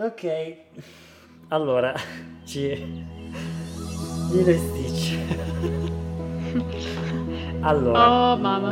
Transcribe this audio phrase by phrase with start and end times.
[0.00, 0.56] Ok,
[1.48, 1.92] allora,
[2.46, 3.04] ci...
[4.30, 5.18] Lilo Stitch.
[7.60, 8.32] allora...
[8.32, 8.70] Oh mamma.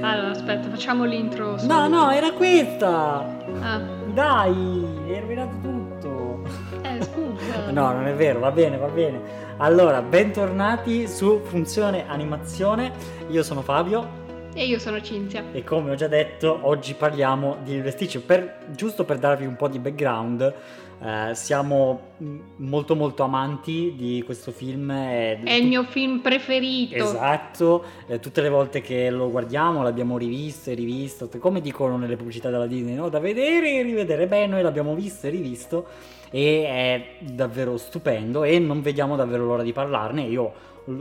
[0.00, 1.50] Allora, aspetta, facciamo l'intro.
[1.50, 1.88] No, subito.
[1.88, 3.26] no, era questa!
[3.60, 3.78] Ah,
[4.14, 6.44] Dai, hai rovinato tutto.
[6.80, 7.70] eh, scusa.
[7.72, 9.20] No, non è vero, va bene, va bene.
[9.58, 12.92] Allora, bentornati su Funzione Animazione.
[13.28, 14.19] Io sono Fabio
[14.52, 15.44] E io sono Cinzia.
[15.52, 18.18] e come ho già detto, oggi parliamo di Stitch.
[18.18, 20.54] Per- giusto per darvi un po' di background,
[21.02, 24.90] eh, siamo mm, molto molto amanti di questo film.
[24.90, 26.96] e- È il mio film preferito.
[26.96, 32.16] Esatto, eh, tutte le volte che lo guardiamo l'abbiamo rivisto e rivisto, come dicono nelle
[32.16, 33.08] pubblicità della Disney, no?
[33.08, 34.26] da vedere e rivedere.
[34.26, 35.86] Beh, noi l'abbiamo visto e rivisto
[36.28, 40.22] e è davvero stupendo e non vediamo davvero l'ora di parlarne.
[40.22, 40.52] Io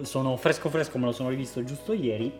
[0.03, 2.31] sono fresco fresco, me lo sono rivisto giusto ieri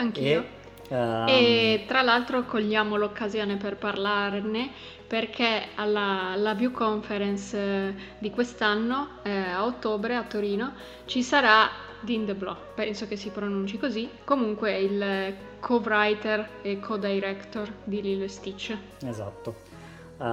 [0.00, 0.44] Anch'io.
[0.88, 0.94] e...
[0.94, 4.70] ehm, E tra l'altro cogliamo l'occasione per parlarne
[5.06, 11.68] perché alla, alla View Conference eh, di quest'anno, eh, a ottobre a Torino, ci sarà
[12.00, 18.28] Dean DeBlock, penso che si pronunci così, comunque il co-writer e co-director di Lilo e
[18.28, 18.76] Stitch.
[19.04, 19.56] Esatto.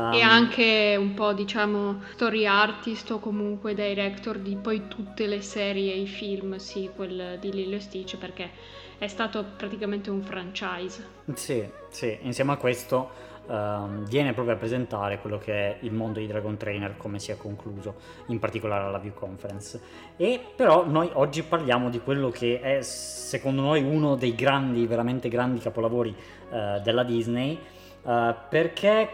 [0.10, 5.42] e Ehm, anche un po' diciamo story artist o comunque director di poi tutte le
[5.42, 8.52] serie e i film, sì, quel di Lilo e Stitch perché
[8.98, 11.06] è stato praticamente un franchise.
[11.34, 13.10] Sì, sì, insieme a questo
[13.48, 17.32] ehm, viene proprio a presentare quello che è il mondo di Dragon Trainer, come si
[17.32, 17.96] è concluso,
[18.28, 19.80] in particolare alla View Conference.
[20.18, 25.30] E però noi oggi parliamo di quello che è secondo noi uno dei grandi, veramente
[25.30, 26.16] grandi capolavori
[26.50, 27.60] eh, della Disney,
[28.04, 29.10] eh, perché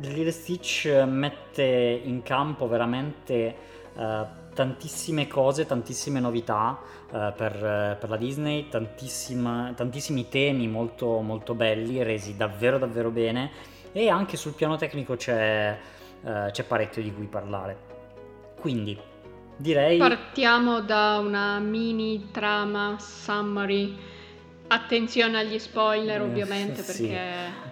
[0.00, 1.62] Lilo Stitch mette
[2.04, 3.56] in campo veramente
[3.96, 12.02] eh, tantissime cose, tantissime novità eh, per, per la Disney, tantissimi temi molto, molto belli,
[12.02, 13.50] resi davvero davvero bene
[13.92, 15.78] e anche sul piano tecnico c'è,
[16.22, 17.88] eh, c'è parecchio di cui parlare.
[18.60, 18.98] Quindi
[19.56, 19.98] direi...
[19.98, 24.18] Partiamo da una mini trama summary.
[24.72, 27.08] Attenzione agli spoiler Eh, ovviamente sì.
[27.08, 27.20] perché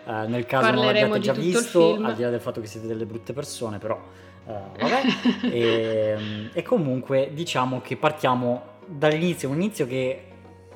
[0.04, 3.04] Eh, nel caso non l'abbiate già visto, al di là del fatto che siete delle
[3.06, 4.00] brutte persone, però
[4.46, 5.02] eh, vabbè.
[5.48, 10.27] e, e comunque diciamo che partiamo dall'inizio, un inizio che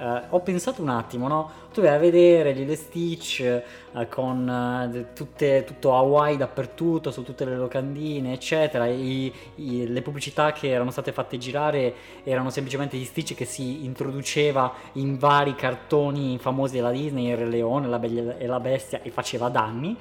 [0.03, 1.51] eh, ho pensato un attimo, no?
[1.73, 7.23] Tu vai a vedere Lilo e Stitch eh, con eh, tutte, tutto Hawaii dappertutto, su
[7.23, 8.87] tutte le locandine, eccetera.
[8.87, 13.85] i- i- le pubblicità che erano state fatte girare erano semplicemente di Stitch che si
[13.85, 19.01] introduceva in vari cartoni famosi della Disney, il Re Leone, la Bella e la Bestia,
[19.03, 19.97] e faceva danni.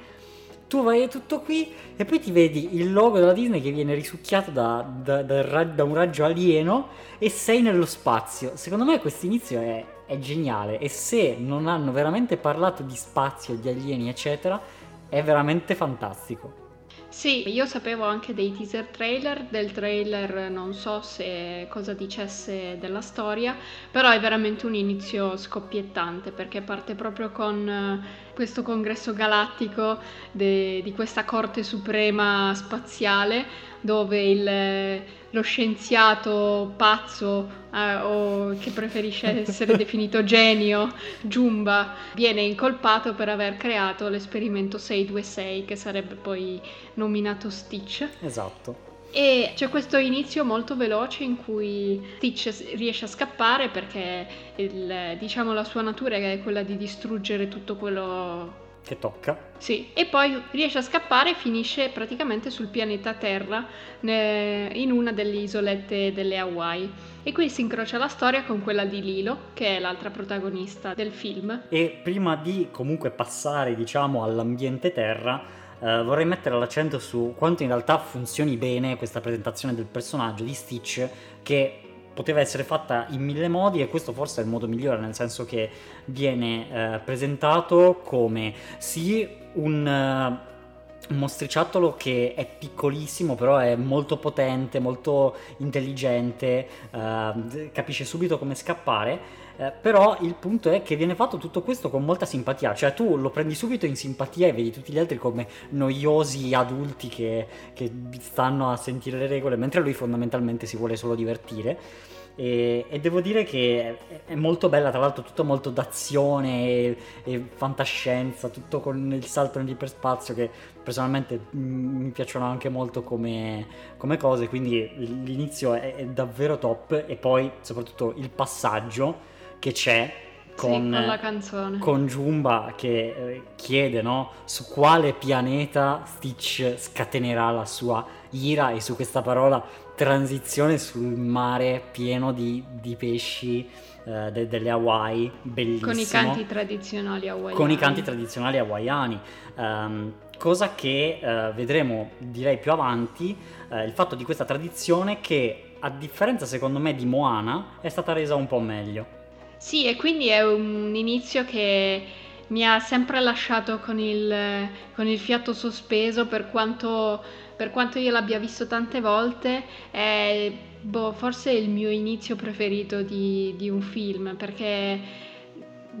[0.68, 4.50] Tu vai tutto qui e poi ti vedi il logo della Disney che viene risucchiato
[4.50, 8.52] da, da- da da un raggio alieno e sei nello spazio.
[8.54, 13.54] Secondo me questo inizio è, è geniale e se non hanno veramente parlato di spazio,
[13.56, 14.60] di alieni, eccetera,
[15.08, 16.60] è veramente fantastico.
[17.08, 23.02] Sì, io sapevo anche dei teaser trailer, del trailer non so se cosa dicesse della
[23.02, 23.54] storia,
[23.90, 29.98] però è veramente un inizio scoppiettante perché parte proprio con eh, questo congresso galattico
[30.32, 33.44] de- di questa corte suprema spaziale
[33.80, 35.02] dove il-
[35.32, 43.56] lo scienziato pazzo eh, o che preferisce essere definito genio, Jumba, viene incolpato per aver
[43.56, 46.60] creato l'esperimento 626 che sarebbe poi
[46.94, 48.08] nominato Stitch.
[48.20, 48.90] Esatto.
[49.14, 54.26] E c'è questo inizio molto veloce in cui Stitch riesce a scappare perché
[54.56, 59.38] il- diciamo la sua natura è quella di distruggere tutto quello Che tocca.
[59.58, 63.64] sì, e poi riesce a scappare e finisce praticamente sul pianeta Terra,
[64.00, 66.92] in una delle isolette delle Hawaii.
[67.22, 71.12] E qui si incrocia la storia con quella di Lilo, che è l'altra protagonista del
[71.12, 71.62] film.
[71.68, 77.68] E prima di comunque passare, diciamo, all'ambiente terra, eh, vorrei mettere l'accento su quanto in
[77.68, 81.08] realtà funzioni bene questa presentazione del personaggio di Stitch,
[81.42, 81.81] che
[82.14, 85.44] poteva essere fatta in mille modi e questo forse è il modo migliore, nel senso
[85.44, 85.70] che
[86.06, 89.86] viene eh, presentato come sì un...
[89.86, 98.54] un mostriciattolo che è piccolissimo, però è molto potente, molto intelligente, eh, capisce subito come
[98.54, 99.41] scappare.
[99.56, 103.16] Eh, però il punto è che viene fatto tutto questo con molta simpatia, cioè tu
[103.16, 107.90] lo prendi subito in simpatia e vedi tutti gli altri come noiosi adulti che, che
[108.20, 112.10] stanno a sentire le regole, mentre lui fondamentalmente si vuole solo divertire.
[112.34, 117.44] E, e devo dire che è, molto bella, tra l'altro, tutto molto d'azione e, e
[117.54, 120.48] fantascienza, tutto con il salto nell'iperspazio che
[120.82, 123.66] personalmente mi piacciono anche molto come,
[123.98, 129.30] come cose, quindi l'inizio è, è davvero top e poi soprattutto il passaggio
[129.62, 130.12] che c'è
[130.56, 131.78] con, sì, con la canzone.
[131.78, 138.80] Con Jumba che eh, chiede no, su quale pianeta Stitch scatenerà la sua ira e
[138.80, 139.64] su questa parola
[139.94, 143.68] transizione sul mare pieno di, di pesci
[144.04, 145.92] eh, de, delle Hawaii, bellissimo.
[145.92, 147.54] Con i canti tradizionali hawaiani.
[147.54, 149.20] Con i canti tradizionali hawaiani.
[149.54, 153.36] Um, cosa che uh, vedremo direi più avanti,
[153.68, 158.12] uh, il fatto di questa tradizione che a differenza secondo me di Moana è stata
[158.12, 159.20] resa un po' meglio.
[159.62, 162.02] Sì, e quindi è un inizio che
[162.48, 167.22] mi ha sempre lasciato con il, con il fiato sospeso per quanto,
[167.54, 169.62] per quanto, io l'abbia visto tante volte.
[169.92, 175.00] È boh, forse il mio inizio preferito di, di un film perché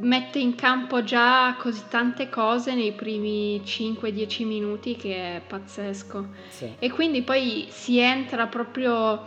[0.00, 6.26] mette in campo già così tante cose nei primi 5-10 minuti che è pazzesco.
[6.48, 6.68] Sì.
[6.80, 9.24] E quindi poi si entra proprio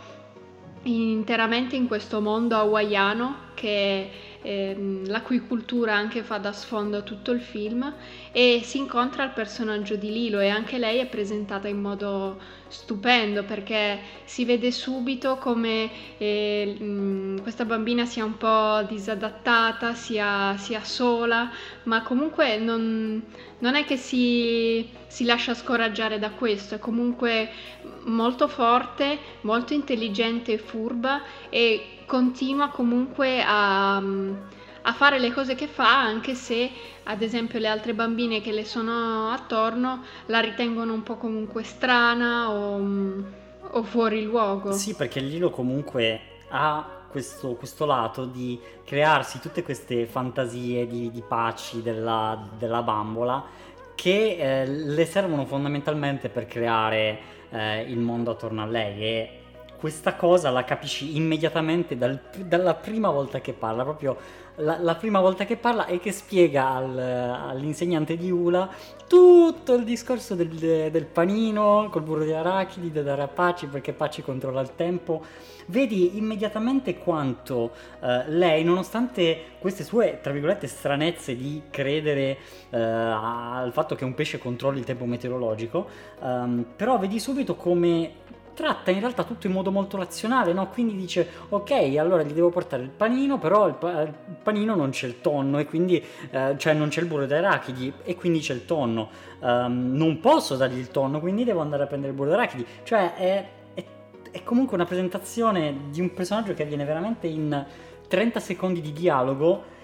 [0.86, 4.10] interamente in questo mondo hawaiano che
[4.42, 7.92] ehm, la cui cultura anche fa da sfondo a tutto il film
[8.30, 12.38] e si incontra il personaggio di Lilo e anche lei è presentata in modo
[12.68, 20.82] stupendo perché si vede subito come eh, questa bambina sia un po' disadattata, sia, sia
[20.82, 21.50] sola,
[21.84, 23.22] ma comunque non,
[23.60, 27.50] non è che si, si, lascia scoraggiare da questo, è comunque
[28.06, 35.66] molto forte, molto intelligente e furba e continua comunque a, a, fare le cose che
[35.66, 36.70] fa anche se
[37.04, 42.50] ad esempio le altre bambine che le sono attorno la ritengono un po' comunque strana
[42.50, 42.80] o,
[43.70, 44.72] o fuori luogo.
[44.72, 51.22] Sì, perché Lilo comunque ha questo, questo, lato di crearsi tutte queste fantasie di, di
[51.26, 53.44] paci della, della, bambola
[53.94, 59.40] che eh, le servono fondamentalmente per creare eh, il mondo attorno a lei e
[59.78, 64.16] questa cosa la capisci immediatamente dal, dalla prima volta che parla, proprio
[64.56, 68.68] la, la, prima volta che parla e che spiega al, all'insegnante di Ula
[69.06, 73.92] tutto il discorso del, del panino col burro di arachidi da dare a Paci perché
[73.92, 75.24] Paci controlla il tempo.
[75.68, 82.38] Vedi immediatamente quanto uh, lei, nonostante queste sue, tra virgolette, stranezze di credere
[82.70, 85.88] uh, al fatto che un pesce controlli il tempo meteorologico,
[86.20, 88.12] um, però vedi subito come
[88.56, 90.68] tratta in realtà tutto in modo molto razionale, no?
[90.68, 94.90] Quindi dice, ok, allora gli devo portare il panino, però il, pa- il panino non
[94.90, 98.54] c'è il tonno e quindi, eh, cioè non c'è il burro d'arachidi e quindi c'è
[98.54, 99.10] il tonno.
[99.40, 102.66] Um, non posso dargli il tonno, quindi devo andare a prendere il burro d'arachidi.
[102.82, 103.84] Cioè è, è,
[104.30, 107.64] è comunque una presentazione di un personaggio che avviene veramente in
[108.08, 109.74] 30 secondi di dialogo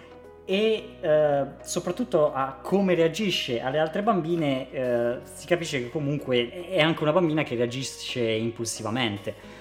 [0.44, 6.81] e eh, soprattutto a come reagisce alle altre bambine eh, si capisce che comunque è
[6.81, 9.61] anche una bambina che reagisce impulsivamente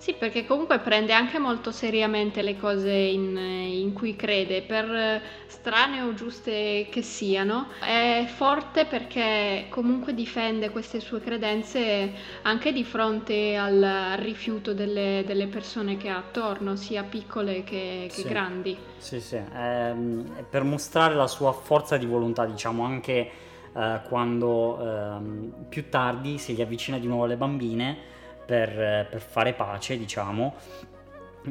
[0.00, 6.00] sì, perché comunque prende anche molto seriamente le cose in, in, cui crede, per strane
[6.00, 7.66] o giuste che siano.
[7.78, 15.48] È forte perché comunque difende queste sue credenze anche di fronte al, rifiuto delle, delle,
[15.48, 18.26] persone che ha attorno, sia piccole che, che sì.
[18.26, 18.78] grandi.
[18.96, 23.30] Sì, sì, ehm, per mostrare la sua forza di volontà, diciamo, anche
[23.76, 28.18] eh, quando ehm, più tardi si riavvicina di nuovo alle bambine
[28.50, 30.54] per, per fare pace, diciamo,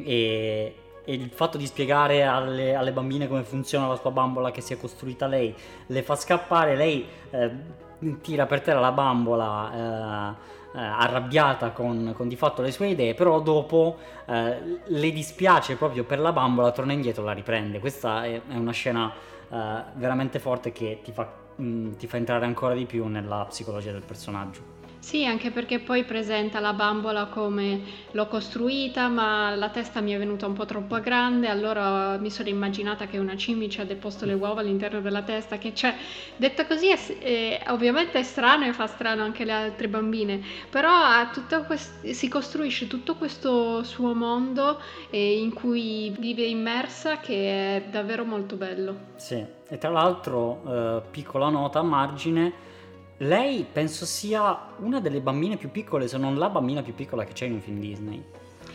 [0.03, 0.75] e,
[1.05, 4.73] e, il fatto di spiegare alle, alle, bambine come funziona la sua bambola che si
[4.73, 5.55] è costruita lei,
[5.85, 7.51] le fa scappare, lei eh,
[8.21, 10.35] tira per terra la bambola.
[10.35, 13.97] Eh, eh, arrabbiata con, con, di fatto le sue idee, però dopo
[14.27, 17.79] eh, le dispiace proprio per la bambola, torna indietro e la riprende.
[17.79, 19.11] Questa è, è una scena
[19.49, 23.45] eh, veramente forte che ti fa, mh, mm, ti fa entrare ancora di più nella
[23.49, 24.78] psicologia del personaggio.
[25.09, 30.19] Sì, anche perché poi presenta la bambola come l'ho costruita, ma la testa mi è
[30.19, 34.33] venuta un po' troppo grande, allora mi sono immaginata che una cimice ha deposto le
[34.33, 35.95] uova all'interno della testa, che cioè,
[36.35, 40.95] detto così, è, è, ovviamente è strano e fa strano anche le altre bambine, però
[41.65, 48.25] quest- si costruisce tutto questo suo mondo eh, in cui vive immersa che è davvero
[48.25, 48.95] molto bello.
[49.15, 52.67] Sì, e tra l'altro, eh, piccola nota a margine,
[53.19, 57.33] lei penso sia una delle bambine più piccole, se non la bambina più piccola che
[57.33, 58.23] c'è in un film Disney.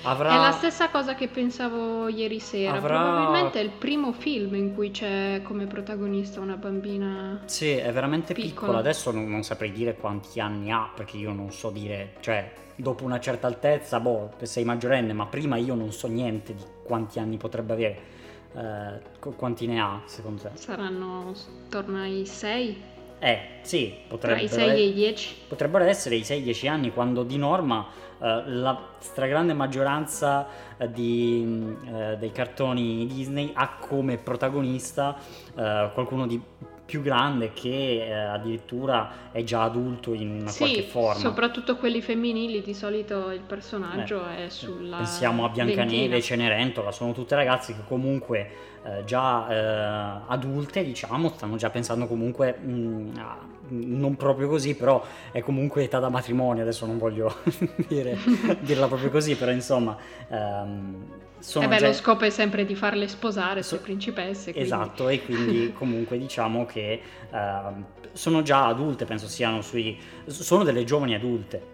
[0.03, 0.35] Avrà...
[0.35, 2.77] È la stessa cosa che pensavo ieri sera.
[2.77, 3.01] Avrà...
[3.01, 7.41] Probabilmente è il primo film in cui c'è come protagonista una bambina.
[7.47, 8.51] Sì, è veramente piccola.
[8.51, 8.79] piccola.
[8.79, 13.05] Adesso non, non, saprei dire quanti anni ha, perché io non so dire, cioè, dopo
[13.05, 17.39] una certa altezza, boh, sei maggiorenne, ma prima io non so niente di quanti anni
[17.39, 18.13] potrebbe avere.
[18.57, 20.51] Eh, quanti ne ha, secondo te?
[20.55, 21.33] Saranno
[21.67, 22.93] attorno ai 6.
[23.19, 25.35] Eh, sì, Tra i 6 e i 10.
[25.49, 27.87] Potrebbero essere i 6-10 anni quando di norma
[28.21, 35.17] eh, la stragrande maggioranza eh, di, eh, dei cartoni Disney ha come protagonista
[35.57, 36.41] eh, qualcuno di
[36.85, 41.19] più grande che eh, addirittura è già adulto in una Sì, qualche forma.
[41.19, 46.21] soprattutto quelli femminili, di solito il personaggio è sulla Pensiamo a Biancaneve, ventina.
[46.21, 48.51] Cenerentola, sono tutte ragazze che comunque
[48.85, 55.03] eh, già eh, adulte, diciamo, stanno già pensando comunque, mm, a- non proprio così, però
[55.33, 57.35] è comunque età da matrimonio, adesso non voglio
[57.89, 58.19] dire,
[58.61, 59.97] dirla proprio così, però insomma,
[60.29, 61.05] ehm,
[61.39, 61.87] sono Eh beh, già...
[61.87, 64.61] lo scopo è sempre di farle sposare So- su principesse, quindi...
[64.69, 67.01] Esatto, e quindi comunque diciamo che
[67.31, 69.99] ehm, sono già adulte, penso siano sui...
[70.27, 71.73] sono delle giovani adulte.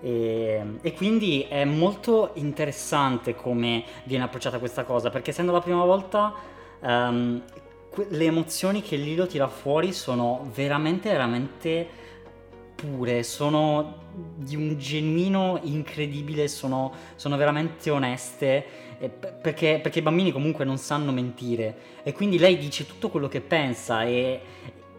[0.00, 5.84] E, e quindi è molto interessante come viene approcciata questa cosa, perché essendo la prima
[5.84, 6.34] volta
[6.80, 7.42] ehm,
[7.90, 11.88] que- le emozioni che Lilo tira fuori sono veramente, veramente
[12.74, 18.64] pure, sono di un genuino incredibile, sono, sono veramente oneste,
[18.98, 23.28] eh, perché, perché i bambini comunque non sanno mentire e quindi lei dice tutto quello
[23.28, 24.40] che pensa e,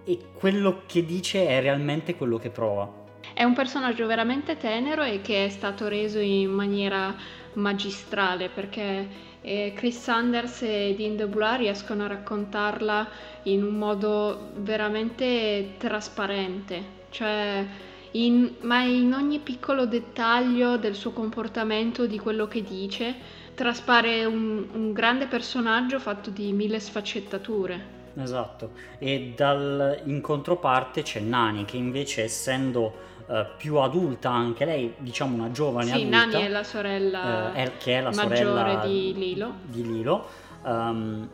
[0.03, 3.00] e quello che dice è realmente quello che prova.
[3.34, 7.16] È un personaggio veramente tenero e che è stato reso in maniera
[7.54, 9.08] magistrale perché
[9.42, 13.08] eh, Chris Sanders e Dean DeBlois riescono a raccontarla
[13.44, 17.66] in un modo veramente trasparente, cioè
[18.12, 23.16] in- ma in ogni piccolo dettaglio del suo comportamento, di quello che dice,
[23.56, 28.00] traspare un, un grande personaggio fatto di mille sfaccettature.
[28.14, 34.94] Esatto, e dal, in controparte c'è Nani che invece essendo eh, più adulta anche lei,
[34.98, 38.36] diciamo una giovane Sì, adulta, Nani è la sorella eh, è- che è la maggiore
[38.38, 39.54] sorella di Lilo.
[39.64, 40.28] di Lilo,
[40.66, 41.30] ehm,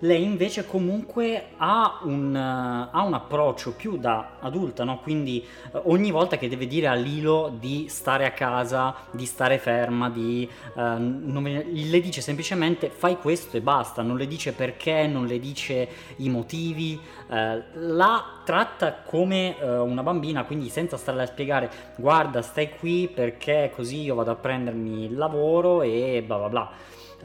[0.00, 5.00] lei invece comunque ha un, eh, ha un approccio più da adulta, no?
[5.00, 9.58] Quindi eh, ogni volta che deve dire a Lilo di stare a casa, di stare
[9.58, 15.06] ferma, di, eh, me- le dice semplicemente fai questo e basta, non le dice perché,
[15.06, 17.00] non le dice i motivi,
[17.30, 23.10] eh, la tratta come eh, una bambina, quindi senza starle a spiegare guarda stai qui
[23.12, 26.70] perché così io vado a prendermi il lavoro e bla bla bla.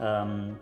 [0.00, 0.58] Ehm,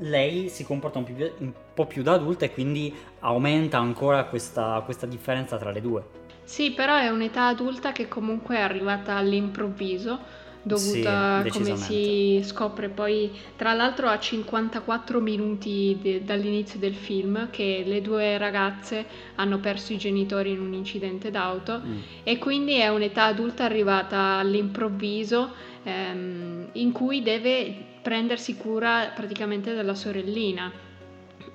[0.00, 4.80] lei si comporta un, più- un po' più da adulta e quindi aumenta ancora questa,
[4.84, 6.02] questa differenza tra le due.
[6.44, 10.18] Sì, però è un'età adulta che comunque è arrivata all'improvviso,
[10.62, 17.48] dovuta, Sì, come si scopre poi, tra l'altro a 54 minuti de- dall'inizio del film,
[17.50, 21.98] che le due ragazze hanno perso i genitori in un incidente d'auto Mm.
[22.24, 25.52] e quindi è un'età adulta arrivata all'improvviso
[25.84, 30.72] ehm, in cui deve prendersi cura praticamente della sorellina.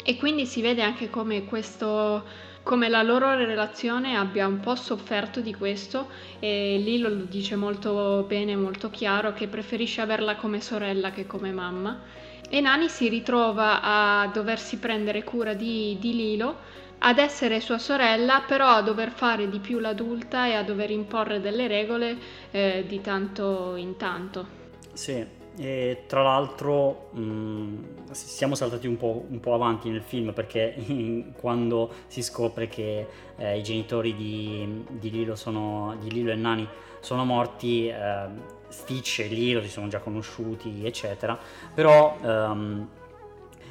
[0.03, 2.23] E quindi si vede anche come questo,
[2.61, 6.09] come la loro relazione abbia un po' sofferto di questo
[6.39, 11.51] e Lilo lo dice molto bene, molto chiaro, che preferisce averla come sorella che come
[11.51, 12.01] mamma.
[12.47, 16.57] E Nani si ritrova a doversi prendere cura di, di Lilo,
[16.99, 21.41] ad essere sua sorella, però a dover fare di più l'adulta e a dover imporre
[21.41, 22.17] delle regole
[22.51, 24.63] eh, di tanto in tanto.
[24.93, 25.25] Sì,
[25.57, 30.75] e tra l'altro mh, siamo saltati un po', un po' avanti nel film perché
[31.39, 33.07] quando si scopre che
[33.37, 36.67] eh, i genitori di, di Lilo, sono, di Lilo e Nani
[36.99, 38.27] sono morti, eh,
[38.67, 41.37] Stitch e Lilo si sono già conosciuti, eccetera,
[41.73, 42.87] però ehm,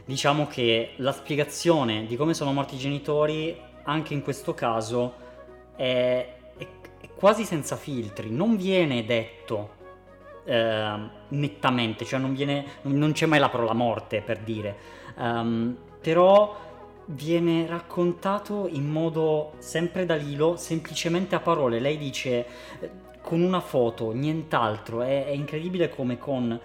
[0.05, 5.15] diciamo che la spiegazione di come sono morti i genitori anche in questo caso
[5.77, 6.67] è, è-
[7.01, 9.74] è quasi senza filtri, non viene detto
[10.45, 10.97] eh,
[11.29, 16.57] nettamente, cioè non, viene, non c'è mai la parola morte per dire, Ehm, però
[17.07, 21.81] viene raccontato in modo sempre da Lilo, semplicemente a parole.
[21.81, 22.47] Lei dice
[22.81, 26.59] eh, con una foto, nient'altro, è, è incredibile come con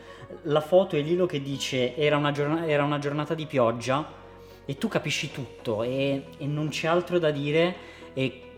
[0.43, 4.17] la foto e Lilo che dice era una, giorna- era una giornata di pioggia
[4.65, 7.75] e tu capisci tutto e, e non c'è altro da dire
[8.13, 8.48] e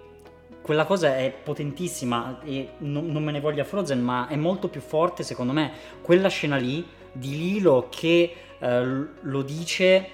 [0.62, 4.82] quella cosa è potentissima e non, non me ne voglia Frozen, ma è molto più
[4.82, 10.08] forte secondo me quella scena lì di Lilo che eh, lo dice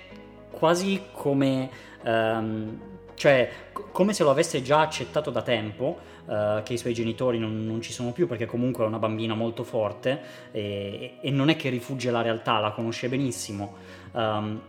[0.49, 1.69] quasi come,
[2.03, 2.79] ehm,
[3.13, 7.37] cioè, co- come se lo avesse già accettato da tempo, eh, che i suoi genitori
[7.37, 10.19] non, non ci sono più perché comunque è una bambina molto forte
[10.51, 13.75] e, e non è che rifugge la realtà, la conosce benissimo.
[14.15, 14.61] Ehm,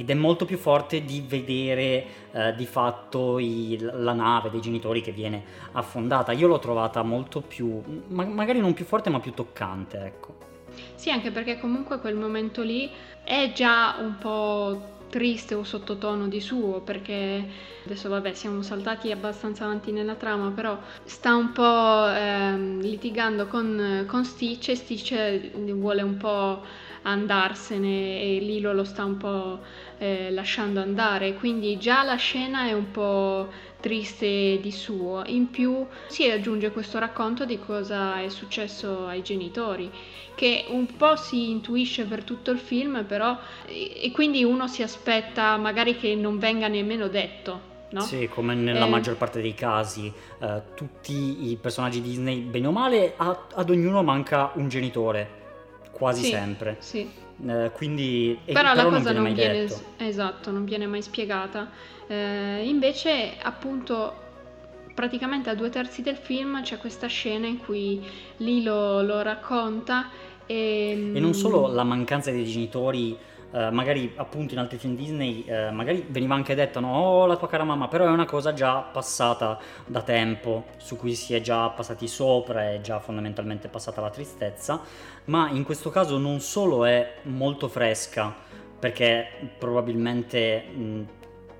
[0.00, 5.02] ed è molto più forte di vedere eh, di fatto i- la nave dei genitori
[5.02, 5.42] che viene
[5.72, 6.32] affondata.
[6.32, 10.34] Io l'ho trovata molto più, ma- magari non più forte, ma più toccante, ecco.
[10.94, 12.90] Sì, anche perché comunque quel momento lì
[13.22, 17.44] è già un po' triste o sottotono di suo perché
[17.84, 24.04] adesso vabbè siamo saltati abbastanza avanti nella trama però sta un po' ehm, litigando con,
[24.06, 26.62] con Stitch e Stitch vuole un po'
[27.02, 29.60] andarsene e Lilo lo sta un po'
[29.98, 33.48] eh, lasciando andare quindi già la scena è un po'
[33.80, 39.90] triste di suo in più si aggiunge questo racconto di cosa è successo ai genitori
[40.40, 45.58] che un po' si intuisce per tutto il film, però e quindi uno si aspetta
[45.58, 47.68] magari che non venga nemmeno detto.
[47.90, 48.00] No?
[48.00, 48.88] Sì, come nella eh...
[48.88, 54.02] maggior parte dei casi, eh, tutti i personaggi Disney, bene o male, a, ad ognuno
[54.02, 55.39] manca un genitore,
[56.00, 56.76] quasi sì, sempre.
[56.78, 57.08] Sì.
[57.46, 61.68] Eh, quindi, però, però la cosa non viene, non viene esatto, non viene mai spiegata.
[62.06, 64.14] Eh, invece, appunto,
[64.94, 68.02] praticamente a due terzi del film c'è questa scena in cui
[68.38, 70.08] Lilo lo racconta
[70.46, 73.16] e, e non solo la mancanza dei genitori,
[73.52, 77.36] eh, magari appunto in altri film Disney, eh, magari veniva anche detto no, oh la
[77.36, 81.40] tua cara mamma, però è una cosa già passata da tempo, su cui si è
[81.40, 84.80] già passati sopra, è già fondamentalmente passata la tristezza,
[85.30, 88.34] ma in questo caso non solo è molto fresca,
[88.78, 91.02] perché probabilmente mh,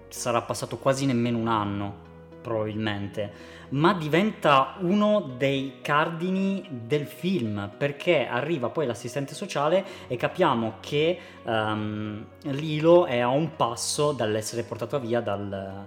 [0.09, 1.95] sarà passato quasi nemmeno un anno,
[2.43, 10.79] probabilmente ma diventa uno dei cardini del film perché arriva poi l'assistente sociale e capiamo
[10.81, 15.87] che um, Lilo è a un passo dall'essere portato via dal,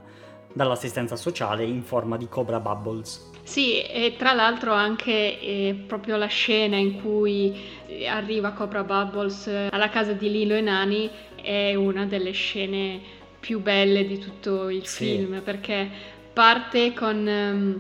[0.54, 3.32] dall'assistenza sociale in forma di Cobra Bubbles.
[3.44, 7.54] Sì, e tra l'altro anche eh, proprio la scena in cui
[8.08, 13.02] arriva Cobra Bubbles alla casa di Lilo e Nani è una delle scene
[13.40, 15.06] più belle di tutto il sì.
[15.06, 15.90] film perché
[16.32, 17.80] parte con, um,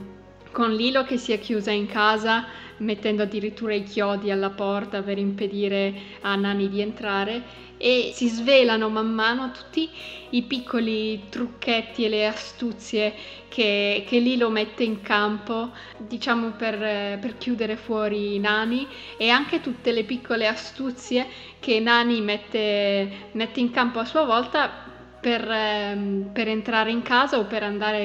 [0.51, 2.45] con Lilo che si è chiusa in casa
[2.77, 8.87] mettendo addirittura i chiodi alla porta per impedire a Nani di entrare e si svelano
[8.89, 9.89] man mano tutti
[10.29, 13.13] i piccoli trucchetti e le astuzie
[13.49, 16.77] che, che Lilo mette in campo, diciamo per,
[17.19, 18.87] per chiudere fuori Nani
[19.17, 21.27] e anche tutte le piccole astuzie
[21.59, 24.91] che Nani mette, mette in campo a sua volta
[25.23, 28.03] per, ehm, per, entrare in casa o per andare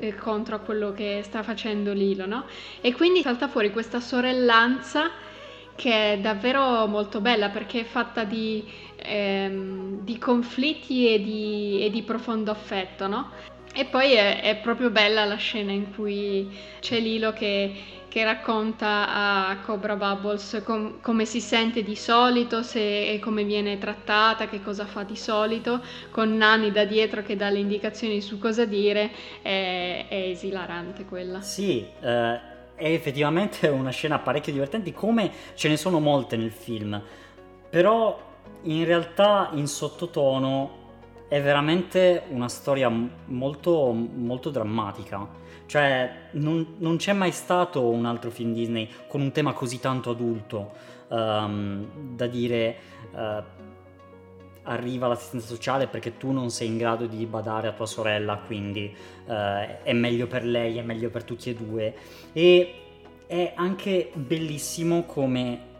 [0.00, 2.44] incontro a quello che sta facendo Lilo, no?
[2.80, 5.10] E quindi salta fuori questa sorellanza
[5.76, 8.64] che è davvero molto bella perché è fatta di,
[8.96, 13.30] ehm, di conflitti e di, e di, profondo affetto, no?
[13.72, 16.48] E poi è, è proprio bella la scena in cui
[16.80, 17.72] c'è Lilo che
[18.08, 23.78] che racconta a Cobra Bubbles com- come si sente di solito se, e come viene
[23.78, 28.38] trattata, che cosa fa di solito, con Nani da dietro che dà le indicazioni su
[28.38, 29.10] cosa dire,
[29.42, 31.40] è, è esilarante quella.
[31.40, 37.00] Sì, eh, è effettivamente una scena parecchio divertente, come ce ne sono molte nel film,
[37.68, 38.18] però
[38.62, 40.84] in realtà in sottotono
[41.28, 42.90] è veramente una storia
[43.26, 49.32] molto, molto drammatica cioè, non, non, c'è mai stato un altro film Disney con un
[49.32, 50.72] tema così tanto adulto
[51.08, 52.76] um, da dire
[53.12, 53.42] uh,
[54.62, 58.94] arriva l'assistenza sociale perché tu non sei in grado di badare a tua sorella, quindi
[59.26, 59.32] uh,
[59.82, 61.94] è meglio per lei, è meglio per tutti e due.
[62.32, 62.74] E
[63.26, 65.74] è anche bellissimo come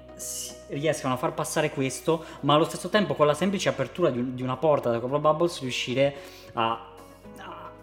[0.68, 4.42] riescano a far passare questo, ma allo stesso tempo con la semplice apertura di, di
[4.42, 6.14] una porta da Cobra Bubbles riuscire
[6.54, 6.92] a,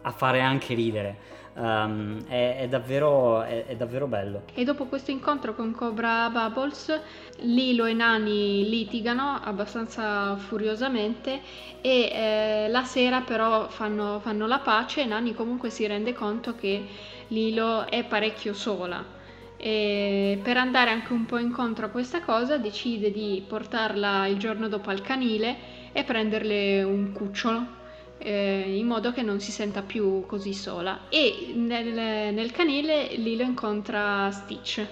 [0.01, 1.41] a fare anche ridere.
[1.55, 4.41] Um, è, è, davvero, è, è, davvero, bello.
[4.55, 6.99] E dopo questo incontro con Cobra Bubbles,
[7.41, 11.41] Lilo e Nani litigano abbastanza furiosamente
[11.79, 16.55] e eh, la sera però fanno, fanno la pace e Nani comunque si rende conto
[16.55, 16.87] che
[17.27, 19.21] Lilo è parecchio sola.
[19.55, 24.67] E per andare anche un po' incontro a questa cosa decide di portarla il giorno
[24.67, 25.55] dopo al canile
[25.91, 27.81] e prenderle un cucciolo
[28.23, 31.01] eh, in modo che non si senta più così sola.
[31.09, 34.85] E nel, nel canile Lilo incontra Stitch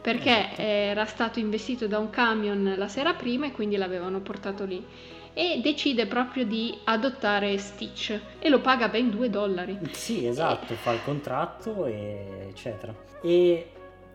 [0.00, 0.60] perché esatto.
[0.60, 4.84] era stato investito da un camion la sera prima e quindi l'avevano portato lì
[5.32, 9.78] e decide proprio di adottare Stitch e lo paga ben 2 dollari.
[9.92, 10.76] Sì, esatto, e...
[10.76, 12.94] fa il contratto e eccetera.
[13.22, 13.70] E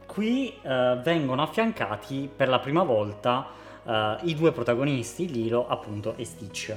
[0.06, 3.48] qui uh, vengono affiancati per la prima volta
[3.84, 3.92] uh,
[4.28, 6.76] i due protagonisti, Lilo appunto e Stitch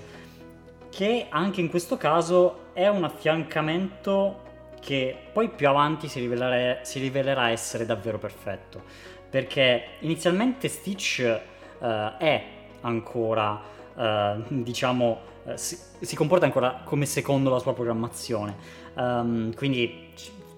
[0.92, 4.40] che anche in questo caso è un affiancamento
[4.78, 8.83] che poi più avanti si rivelerà, si rivelerà essere davvero perfetto.
[9.31, 11.40] Perché inizialmente Stitch
[11.78, 11.87] uh,
[12.18, 12.44] è
[12.83, 13.59] ancora,
[13.94, 18.55] uh, diciamo, uh, si, si, comporta ancora come secondo la sua programmazione.
[18.94, 20.12] Um, quindi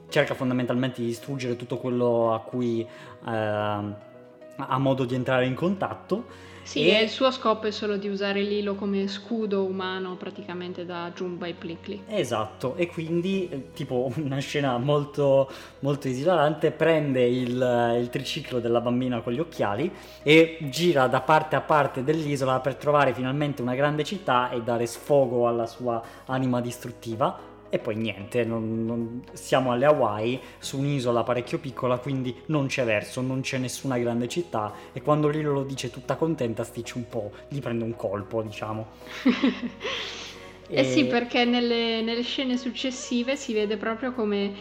[0.09, 2.85] cerca fondamentalmente di distruggere tutto quello a cui
[3.25, 6.27] ha modo di entrare in contatto.
[6.65, 11.13] Sì, e il suo scopo è solo di usare Lilo come scudo umano praticamente da
[11.15, 12.05] Jumba e Plickly.
[12.09, 15.51] Esatto, e quindi, eh, tipo una scena molto,
[15.81, 21.55] molto esilarante, prende il, il, triciclo della bambina con gli occhiali e gira da parte
[21.55, 26.63] a parte dell'isola per trovare finalmente una grande città e dare sfogo alla sua anima
[26.63, 32.67] distruttiva e poi niente, non, non, siamo alle Hawaii, su un'isola parecchio piccola, quindi non
[32.67, 36.95] c'è verso, non c'è nessuna grande città e quando Lilo lo dice tutta contenta, Stitch
[36.95, 38.87] un po' gli prende un colpo, diciamo.
[39.25, 39.93] e...
[40.67, 44.53] Eh sì, perché nelle, nelle scene successive si vede proprio come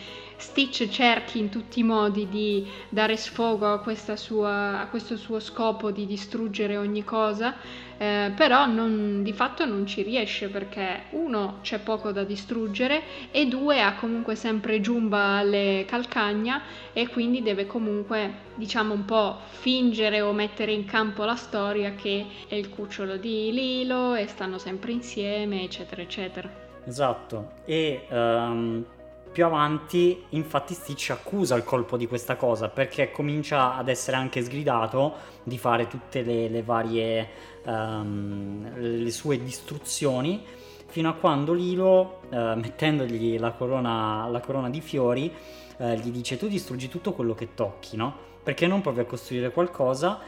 [0.44, 5.90] Stitch cerchi in tutti i modi di dare sfogo a, sua, a questo suo scopo
[5.90, 7.56] di distruggere ogni cosa,
[7.98, 13.48] eh, però non, di fatto non ci riesce perché uno c'è poco da distruggere e
[13.48, 20.20] due ha comunque sempre Jumba alle calcagna e quindi deve comunque diciamo un po' fingere
[20.20, 24.92] o mettere in campo la storia che è il cucciolo di Lilo e stanno sempre
[24.92, 26.50] insieme eccetera eccetera.
[26.84, 28.86] Esatto e um
[29.34, 34.44] più avanti, infatti, Stitch accusa il colpo di questa cosa perché comincia ad essere anche
[34.44, 37.28] sgridato di fare tutte le, le varie
[37.64, 40.46] um, le sue distruzioni
[40.86, 45.34] fino a quando Lilo, uh, mettendogli la corona, la corona di fiori,
[45.78, 48.16] uh, gli dice tu distruggi tutto quello che tocchi, no?
[48.44, 50.20] Perché non provi a costruire qualcosa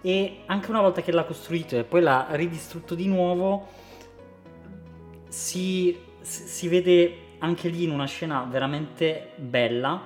[0.00, 3.68] e anche una volta che l'ha costruito e poi l'ha ridistrutto di nuovo,
[5.28, 10.00] si, si vede anche lì in una scena veramente bella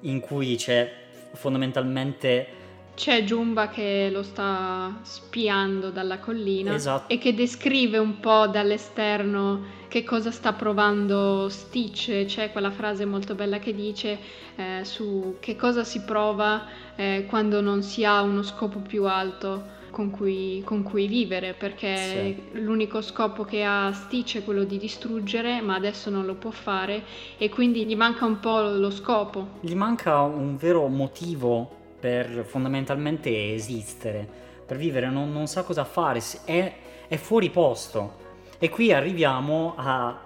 [0.00, 0.92] in cui c'è
[1.32, 2.58] fondamentalmente
[2.94, 7.10] c'è Jumba che lo sta spiando dalla collina esatto.
[7.10, 12.26] e che descrive un po' dall'esterno che cosa sta provando Stitch.
[12.26, 14.18] C'è quella frase molto bella che dice
[14.54, 19.78] eh, su che cosa si prova eh, quando non si ha uno scopo più alto
[20.00, 22.60] con cui, con cui vivere, perché sì.
[22.60, 27.02] l'unico scopo che ha Stitch è quello di distruggere, ma adesso non lo può fare
[27.36, 29.58] e quindi gli manca un po' lo scopo.
[29.60, 34.26] Gli manca un vero motivo per fondamentalmente esistere,
[34.64, 36.74] per vivere, non, non sa cosa fare, è,
[37.06, 38.28] è, fuori posto.
[38.58, 40.18] E qui arriviamo a,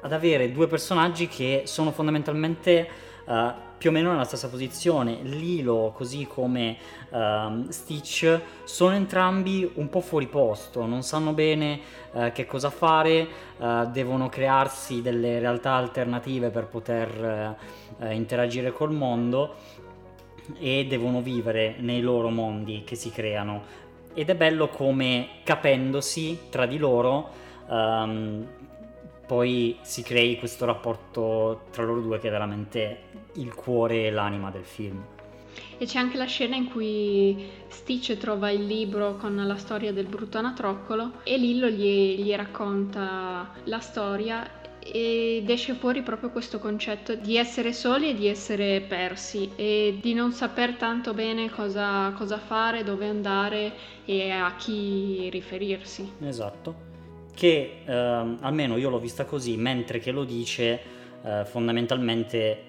[0.00, 2.88] ad avere due personaggi che sono fondamentalmente
[3.26, 5.20] uh, più o meno nella stessa posizione.
[5.22, 6.76] Lilo, così come
[7.10, 11.80] uh, Stitch, sono entrambi un po' fuori posto, non sanno bene
[12.12, 17.56] uh, che cosa fare, uh, devono crearsi delle realtà alternative per poter
[18.00, 19.54] eh, interagire col mondo
[20.58, 23.86] e devono vivere nei loro mondi che si creano.
[24.14, 27.30] Ed è bello come capendosi tra di loro
[27.68, 28.46] um,
[29.28, 33.00] poi si crei questo rapporto tra loro due che è veramente
[33.34, 35.04] il cuore e l'anima del film.
[35.76, 40.06] E c'è anche la scena in cui Stitch trova il libro con la storia del
[40.06, 47.14] brutto anatroccolo e Lillo gli, gli racconta la storia ed esce fuori proprio questo concetto
[47.14, 52.38] di essere soli e di essere persi e di non saper tanto bene cosa, cosa
[52.38, 53.72] fare, dove andare
[54.06, 56.10] e a chi riferirsi.
[56.20, 56.87] Esatto,
[57.38, 60.80] che eh, almeno io l'ho vista così, mentre che lo dice
[61.22, 62.62] eh, fondamentalmente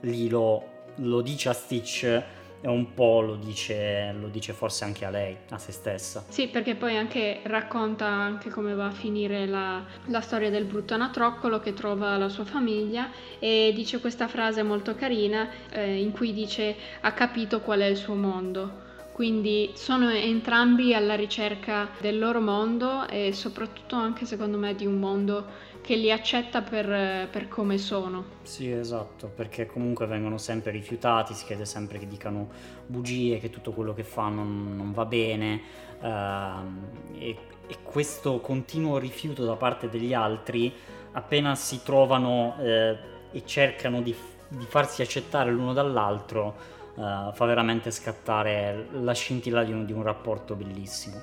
[0.00, 5.10] Lilo lo dice a Stitch e un po' lo dice, lo dice, forse anche a
[5.10, 6.24] lei, a se stessa.
[6.28, 10.94] Sì, perché poi anche racconta anche come va a finire la, la, storia del brutto
[10.94, 16.32] anatroccolo che trova la sua famiglia e dice questa frase molto carina eh, in cui
[16.32, 18.84] dice ha capito qual è il suo mondo.
[19.16, 24.98] Quindi sono entrambi alla ricerca del loro mondo e soprattutto anche secondo me di un
[24.98, 25.46] mondo
[25.80, 28.24] che li accetta per, per, come sono.
[28.42, 32.50] Sì, esatto, perché comunque vengono sempre rifiutati, si chiede sempre che dicano
[32.84, 35.62] bugie, che tutto quello che fanno non, non va bene
[35.98, 37.36] uh, e,
[37.68, 40.70] e, questo continuo rifiuto da parte degli altri,
[41.12, 42.98] appena si trovano eh,
[43.32, 44.14] e cercano di,
[44.48, 50.02] di, farsi accettare l'uno dall'altro, uh, fa veramente scattare la scintilla di un, di un
[50.02, 51.22] rapporto bellissimo.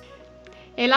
[0.76, 0.88] E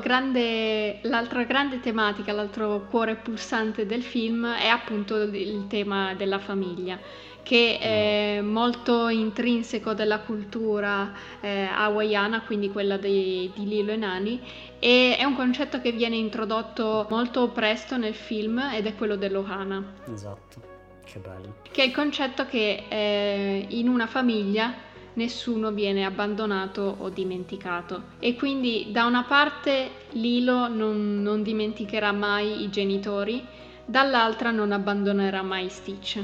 [0.00, 6.98] grande, l'altra grande tematica, l'altro cuore pulsante del film è appunto il tema della famiglia,
[7.42, 11.12] che è molto intrinseco della cultura
[11.42, 14.40] eh, hawaiana, quindi quella dei, di Lilo e Nani,
[14.78, 19.92] e è un concetto che viene introdotto molto presto nel film ed è quello dell'Ohana.
[20.10, 20.67] Esatto,
[21.10, 21.54] che bello.
[21.70, 24.74] Che è il concetto che eh, in una famiglia
[25.14, 28.02] nessuno viene abbandonato o dimenticato.
[28.18, 33.44] E quindi da una parte Lilo non, non dimenticherà mai i genitori,
[33.84, 36.22] dall'altra non abbandonerà mai Stitch.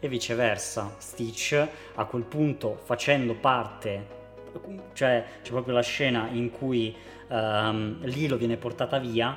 [0.00, 4.16] E viceversa, Stitch a quel punto facendo parte
[4.92, 6.94] cioè c'è proprio la scena in cui
[7.28, 9.36] um, Lilo viene portata via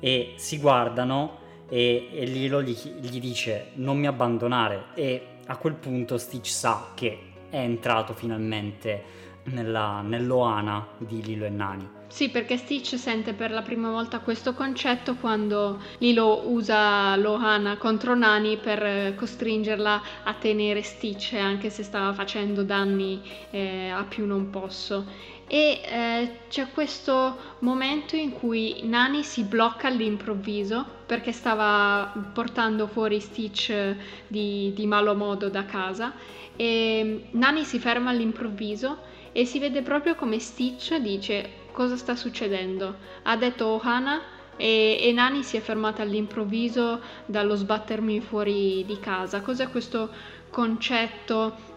[0.00, 1.38] e si guardano
[1.70, 6.88] e, e Lilo gli, gli dice non mi abbandonare e a quel punto Stitch sa
[6.94, 11.98] che è entrato finalmente nella, nell'Oana di Lilo e Nani.
[12.08, 18.16] Sì, perché Stitch sente per la prima volta questo concetto quando Lilo usa Lohana contro
[18.16, 24.50] Nani per costringerla a tenere Stitch, anche se stava facendo danni eh, a più non
[24.50, 25.06] posso.
[25.52, 33.18] E eh, c'è questo momento in cui Nani si blocca all'improvviso perché stava portando fuori
[33.18, 33.96] Stitch
[34.28, 36.12] di, di malo modo da casa
[36.54, 38.98] e Nani si ferma all'improvviso
[39.32, 42.94] e si vede proprio come Stitch dice cosa sta succedendo.
[43.24, 44.20] Ha detto Ohana
[44.56, 49.40] e, e Nani si è fermata all'improvviso dallo sbattermi fuori di casa.
[49.40, 50.10] Cos'è questo
[50.48, 51.69] concetto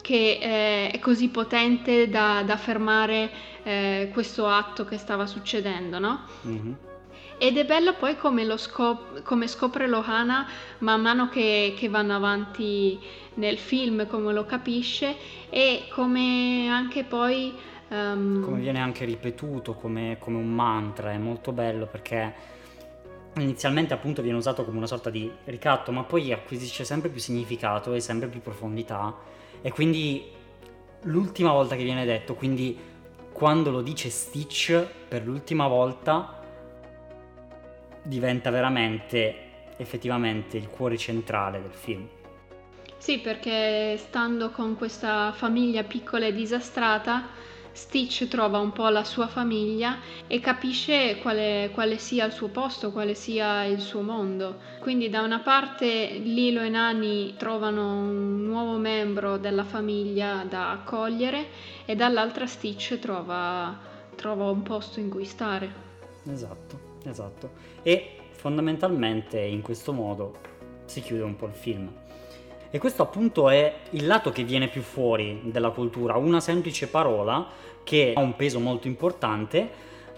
[0.00, 3.30] che eh, è così potente da, da fermare
[3.62, 6.20] eh, questo atto che stava succedendo, no?
[6.46, 6.72] Mm-hmm.
[7.40, 12.98] Ed è bello poi come, scop- come scopre Lohana man mano che, che, vanno avanti
[13.34, 15.14] nel film, come lo capisce
[15.48, 17.54] e come anche poi
[17.88, 18.42] Um...
[18.42, 22.34] Come viene anche ripetuto come, come, un mantra, è molto bello perché
[23.36, 27.94] inizialmente appunto viene usato come una sorta di ricatto, ma poi acquisisce sempre più significato
[27.94, 29.36] e sempre più profondità.
[29.62, 30.30] E quindi
[31.02, 32.78] l'ultima volta che viene detto, quindi
[33.32, 36.42] quando lo dice Stitch per l'ultima volta,
[38.02, 42.08] diventa veramente effettivamente il cuore centrale del film.
[42.96, 47.28] Sì, perché stando con questa famiglia piccola e disastrata,
[47.78, 52.90] Stitch trova un po' la sua famiglia e capisce quale, quale, sia il suo posto,
[52.90, 54.56] quale sia il suo mondo.
[54.80, 61.46] Quindi da una parte Lilo e Nani trovano un nuovo membro della famiglia da accogliere
[61.84, 63.78] e dall'altra Stitch trova,
[64.16, 65.72] trova un posto in cui stare.
[66.28, 67.50] Esatto, esatto.
[67.84, 70.34] E fondamentalmente in questo modo
[70.84, 71.92] si chiude un po' il film.
[72.70, 77.48] E questo appunto è il lato che viene più fuori della cultura, una semplice parola
[77.88, 79.70] che ha un peso molto importante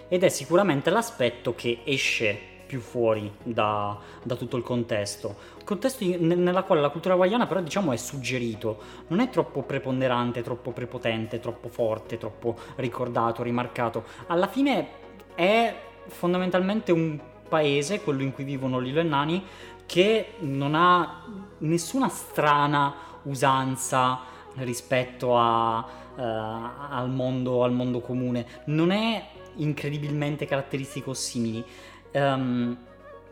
[0.09, 5.37] ed è sicuramente l'aspetto che esce più fuori da, da tutto il contesto.
[5.63, 10.43] Contesto in, nella quale la cultura hawaiana però diciamo è suggerito, non è troppo preponderante,
[10.43, 14.03] troppo prepotente, troppo forte, troppo ricordato, rimarcato.
[14.27, 14.89] Alla fine
[15.37, 15.73] è
[16.09, 19.45] fondamentalmente un paese, quello in cui vivono Lilo e Nani,
[19.87, 21.25] che non ha
[21.59, 31.15] nessuna strana usanza rispetto a, uh, al, mondo, al, mondo, comune, non è incredibilmente caratteristico
[31.15, 31.65] simili.
[32.13, 32.77] Um,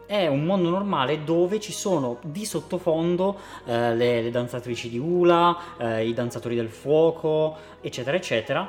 [0.09, 5.55] è un mondo normale dove ci sono di sottofondo eh, le, le, danzatrici di hula,
[5.77, 8.67] eh, i danzatori del fuoco, eccetera, eccetera.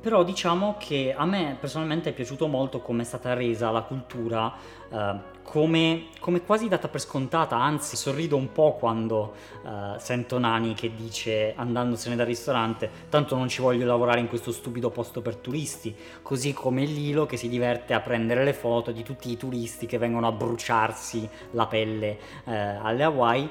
[0.00, 4.54] Però diciamo che a me personalmente è piaciuto molto come è stata resa la cultura
[4.90, 10.74] eh, come, come, quasi data per scontata, anzi sorrido un po' quando uh, sento Nani
[10.74, 15.36] che dice andandosene dal ristorante tanto non ci voglio lavorare in questo stupido posto per
[15.36, 19.86] turisti, così come Lilo che si diverte a prendere le foto di tutti i turisti
[19.86, 22.50] che vengono a bruciarsi la pelle uh,
[22.82, 23.50] alle Hawaii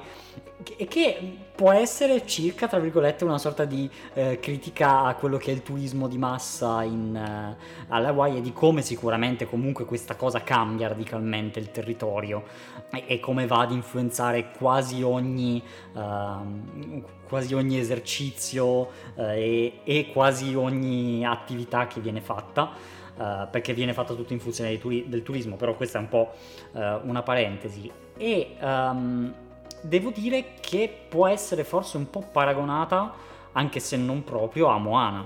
[0.78, 5.52] e che può essere circa, tra virgolette, una sorta di eh, critica a quello che
[5.52, 7.56] è il turismo di massa in,
[7.88, 11.25] alle Hawaii e di come sicuramente comunque questa cosa cambia radicalmente
[11.60, 12.44] il territorio
[12.92, 15.62] e, e come va ad influenzare quasi ogni,
[15.94, 22.94] uh, quasi ogni esercizio uh, e, e, quasi ogni attività che viene fatta.
[23.16, 26.34] Uh, perché viene fatta tutto in funzione turi- del turismo, però questa è un po'
[26.74, 27.90] una parentesi.
[28.18, 29.34] E um,
[29.82, 33.14] devo dire che può essere forse un po' paragonata,
[33.54, 35.26] anche se non proprio, a Moana.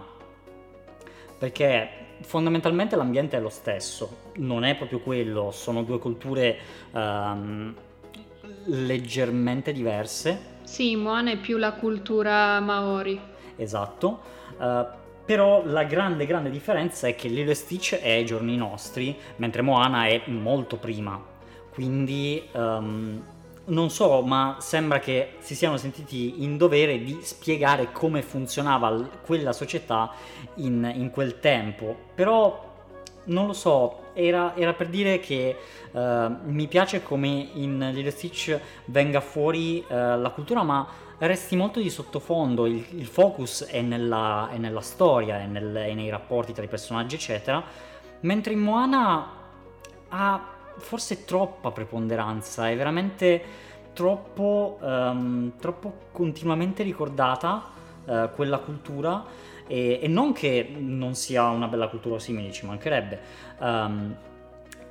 [1.37, 1.89] Perché
[2.21, 6.57] fondamentalmente l'ambiente è lo stesso, non è proprio quello, sono due culture
[6.91, 7.73] um,
[8.65, 10.57] leggermente diverse.
[10.63, 13.19] Sì, Moana è più la cultura maori.
[13.55, 14.19] Esatto.
[14.57, 14.85] Uh,
[15.25, 19.61] però la grande grande differenza è che Lilo e Stitch è ai giorni nostri, mentre
[19.61, 21.23] Moana è molto prima.
[21.71, 23.23] Quindi um,
[23.65, 29.53] non so, ma sembra che si siano sentiti in dovere di spiegare come funzionava quella
[29.53, 30.11] società
[30.55, 31.95] in, in quel tempo.
[32.15, 32.67] Però
[33.25, 35.55] non lo so, era, era per dire che
[35.91, 35.99] uh,
[36.43, 40.87] mi piace come in Lilo Stitch venga fuori uh, la cultura, ma
[41.19, 45.93] resti molto di sottofondo, il, il focus è nella, è nella storia, è, nel, è,
[45.93, 47.63] nei rapporti tra i personaggi, eccetera.
[48.21, 49.27] Mentre in Moana
[50.09, 53.43] ha forse troppa preponderanza, è veramente
[53.93, 57.63] troppo, um, troppo continuamente ricordata
[58.05, 59.23] uh, quella cultura
[59.69, 63.19] e, e, non che non sia una bella cultura simile, ci mancherebbe,
[63.59, 64.15] um,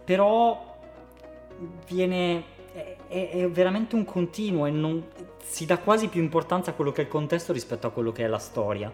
[0.05, 0.79] però
[1.89, 2.45] viene,
[3.09, 5.05] è, è, veramente un continuo e non,
[5.43, 8.25] si dà quasi più importanza a quello che è il contesto rispetto a quello che
[8.25, 8.93] è la storia.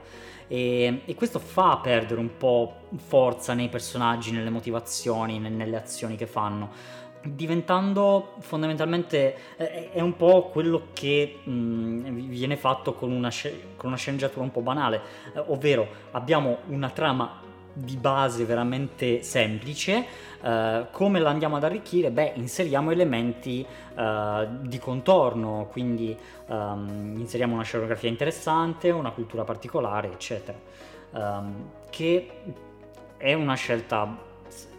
[0.49, 6.27] E, e, questo fa perdere un po' forza nei personaggi, nelle motivazioni, nelle azioni che
[6.27, 13.31] fanno diventando fondamentalmente eh, è un po' quello che mm, viene fatto con una,
[13.77, 15.01] con una, sceneggiatura un po' banale,
[15.35, 17.41] eh, ovvero abbiamo una trama
[17.73, 20.07] di base veramente semplice,
[20.41, 22.11] eh, come la andiamo ad arricchire?
[22.11, 30.13] Beh, inseriamo elementi eh, di contorno, quindi um, inseriamo una scenografia interessante, una cultura particolare,
[30.13, 30.59] eccetera,
[31.13, 32.31] um, che
[33.17, 34.33] è una scelta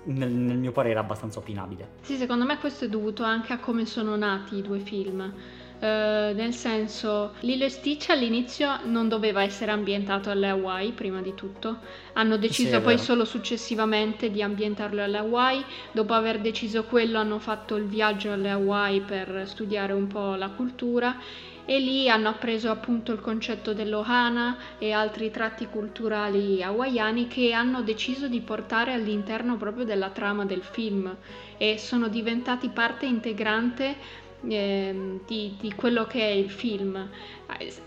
[0.05, 1.87] nel, nel, mio parere abbastanza opinabile.
[2.01, 5.33] Sì, secondo me questo è dovuto anche a come sono nati i due film.
[5.77, 11.33] Uh, nel senso, Lilo e Stitch all'inizio non doveva essere ambientato alle Hawaii, prima di
[11.35, 11.79] tutto.
[12.13, 15.63] Hanno deciso sì, poi solo successivamente di ambientarlo alle Hawaii.
[15.91, 20.49] Dopo aver deciso quello hanno fatto il viaggio alle Hawaii per studiare un po' la
[20.49, 21.17] cultura
[21.65, 27.81] e lì hanno appreso appunto il concetto dell'Ohana e altri tratti culturali hawaiani che hanno
[27.81, 31.15] deciso di portare all'interno proprio della trama del film
[31.57, 37.09] e sono diventati parte integrante eh, di, di, quello che è il film.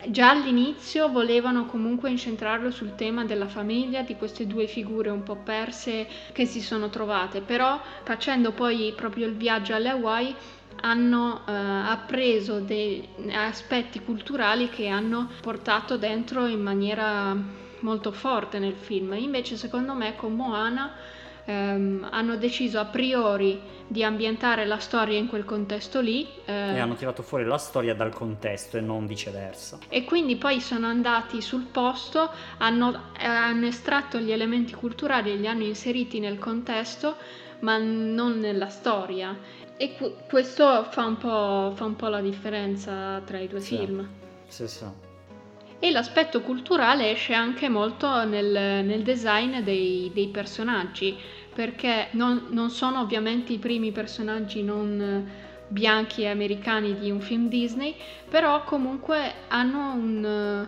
[0.09, 5.37] Già all'inizio volevano comunque incentrarlo sul tema della famiglia, di queste due figure un po'
[5.37, 10.35] perse che si sono trovate, però facendo poi proprio il viaggio alle Hawaii
[10.81, 17.37] hanno eh, appreso dei aspetti culturali che hanno portato dentro in maniera
[17.81, 19.15] molto forte nel film.
[19.15, 20.93] Invece, secondo me, con Moana
[21.45, 26.27] ehm, hanno deciso a priori di ambientare la storia in quel contesto lì.
[26.45, 29.79] Eh, e hanno tirato fuori la storia dal contesto e non viceversa.
[29.89, 35.37] E quindi poi sono andati sul posto, hanno, eh, hanno estratto gli elementi culturali e
[35.37, 37.17] li hanno inseriti nel contesto,
[37.61, 39.37] ma non nella storia.
[39.81, 39.95] E
[40.29, 43.77] questo fa un, fa un, po', la differenza tra i due sì.
[43.77, 44.09] film.
[44.49, 44.85] Sì, sì.
[45.79, 51.17] E l'aspetto culturale esce anche molto nel, nel design dei, dei, personaggi,
[51.55, 57.49] perché non, non, sono ovviamente i primi personaggi non bianchi e americani di un film
[57.49, 57.95] Disney,
[58.29, 60.67] però comunque hanno un,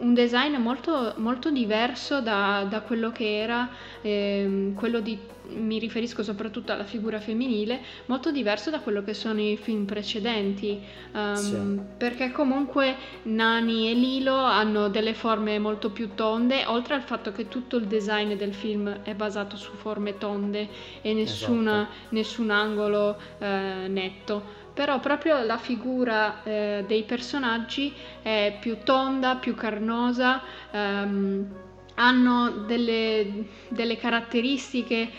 [0.00, 3.68] un design molto, molto diverso da, da, quello che era
[4.00, 5.16] eh, quello di
[5.54, 10.80] mi riferisco soprattutto alla figura femminile, molto diverso da quello che sono i film precedenti,
[11.12, 11.80] um, sì.
[11.96, 17.48] perché comunque Nani e Lilo hanno delle forme molto più tonde, oltre al fatto che
[17.48, 20.68] tutto il design del film è basato su forme tonde
[21.00, 21.94] e nessuna, esatto.
[22.10, 29.54] nessun angolo eh, netto però proprio la figura eh, dei personaggi è più tonda, più
[29.54, 31.46] carnosa, ehm,
[31.94, 35.10] hanno delle, delle caratteristiche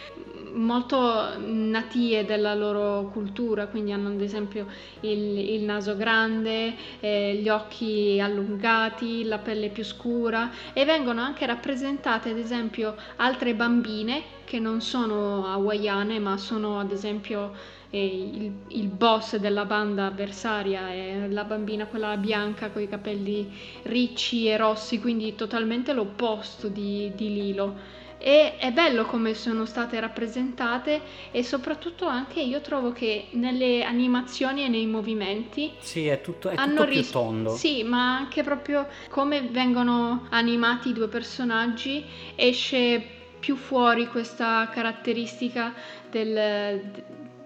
[0.53, 4.67] molto natie della loro cultura, quindi hanno ad esempio
[5.01, 11.45] il, il naso grande, eh, gli occhi allungati, la pelle più scura e vengono anche
[11.45, 17.53] rappresentate ad esempio altre bambine che non sono hawaiane ma sono ad esempio
[17.89, 23.51] eh, il, il, boss della banda avversaria è la bambina quella bianca con i capelli
[23.83, 29.99] ricci e rossi, quindi totalmente l'opposto di, di Lilo e è bello come sono state
[29.99, 36.47] rappresentate e soprattutto anche io trovo che nelle animazioni e nei movimenti sì è tutto,
[36.47, 42.05] è tutto ris- più tondo sì ma anche proprio come vengono animati i due personaggi
[42.35, 43.03] esce
[43.41, 45.73] più fuori questa caratteristica
[46.09, 46.81] del,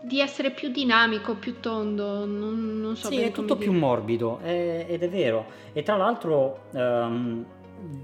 [0.02, 3.08] di essere più dinamico, più tondo, non, non so.
[3.08, 5.48] Sì, è tutto più morbido è, ed è vero.
[5.74, 7.44] E tra l'altro um,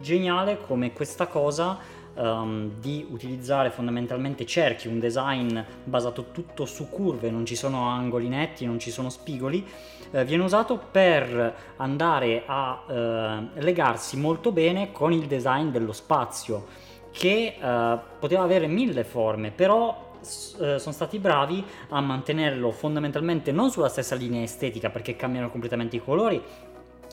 [0.01, 1.77] geniale come questa cosa
[2.15, 8.27] um, di utilizzare fondamentalmente cerchi, un design basato tutto su curve, non ci sono angoli
[8.27, 9.65] netti, non ci sono spigoli,
[10.11, 16.65] eh, viene usato per andare a eh, legarsi molto bene con il design dello spazio
[17.11, 23.69] che eh, poteva avere mille forme, però eh, sono stati bravi a mantenerlo fondamentalmente non
[23.71, 26.41] sulla stessa linea estetica perché cambiano completamente i colori,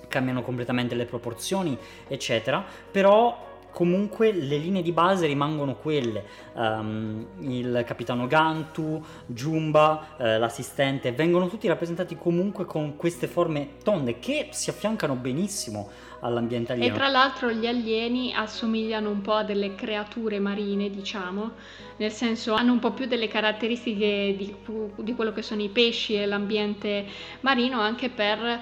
[0.09, 6.25] cambiano completamente le proporzioni, eccetera, però comunque le linee di base rimangono quelle.
[6.55, 14.19] Um, il capitano Gantu, Jumba, eh, l'assistente, vengono tutti rappresentati comunque con queste forme tonde
[14.19, 15.89] che si affiancano benissimo
[16.21, 16.95] all'ambiente alieno.
[16.95, 21.53] E tra l'altro gli alieni assomigliano un po' a delle creature marine, diciamo,
[21.97, 24.55] nel senso hanno un po' più delle caratteristiche di,
[24.97, 27.07] di quello che sono i pesci e l'ambiente
[27.41, 28.61] marino anche per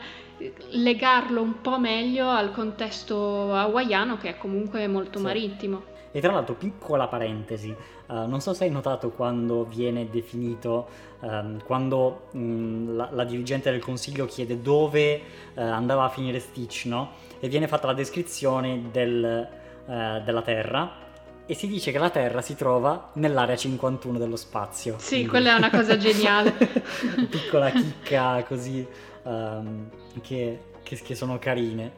[0.71, 5.25] legarlo un po' meglio al contesto hawaiano che è comunque molto sì.
[5.25, 5.97] marittimo.
[6.11, 7.69] E tra l'altro, piccola parentesi,
[8.07, 10.89] uh, non so se hai notato quando viene definito,
[11.21, 15.21] um, quando um, la, la, dirigente del consiglio chiede dove
[15.55, 17.11] uh, andava a finire Stitch, no?
[17.39, 19.49] E viene fatta la descrizione del,
[19.85, 21.07] uh, della Terra
[21.45, 24.97] e si dice che la Terra si trova nell'area 51 dello spazio.
[24.99, 25.29] Sì, Quindi...
[25.29, 26.53] quella è una cosa geniale.
[27.31, 28.87] piccola chicca così
[29.29, 29.91] um,
[30.23, 31.93] che, che, che sono carine.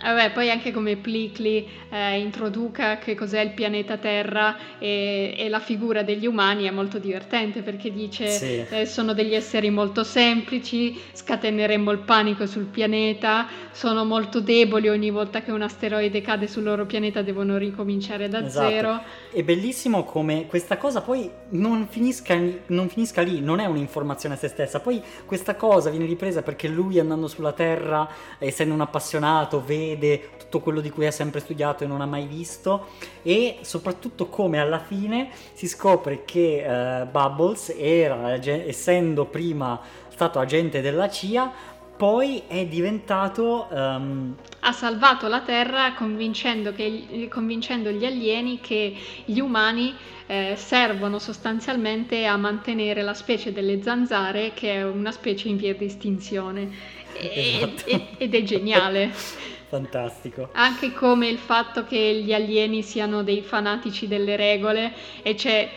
[0.00, 5.60] Vabbè, poi anche come Plicli eh, introduca che cos'è il pianeta Terra e, e, la
[5.60, 8.64] figura degli umani è molto divertente perché dice sì.
[8.68, 15.10] eh, sono degli esseri molto semplici, scateneremmo il panico sul pianeta, sono molto deboli ogni
[15.10, 18.68] volta che un asteroide cade sul loro pianeta devono ricominciare da esatto.
[18.68, 19.00] zero.
[19.32, 24.38] È bellissimo come questa cosa poi non finisca, non finisca lì, non è un'informazione a
[24.38, 29.62] se stessa, poi questa cosa viene ripresa perché lui andando sulla Terra, essendo un appassionato,
[29.64, 32.88] vede vede tutto quello di cui ha sempre studiato e non ha mai visto
[33.22, 40.80] e soprattutto come alla fine si scopre che uh, Bubbles era, essendo prima stato agente
[40.80, 43.68] della CIA, poi è diventato...
[43.70, 44.34] Um...
[44.60, 49.94] Ha salvato la Terra convincendo, che, convincendo gli alieni che gli umani
[50.26, 55.74] eh, servono sostanzialmente a mantenere la specie delle zanzare, che è una specie in via
[55.74, 57.02] di estinzione.
[57.16, 57.84] Esatto.
[58.18, 59.12] ed è geniale.
[59.74, 60.50] Fantastico.
[60.52, 65.68] Anche come il fatto che gli alieni siano dei fanatici delle regole e c'è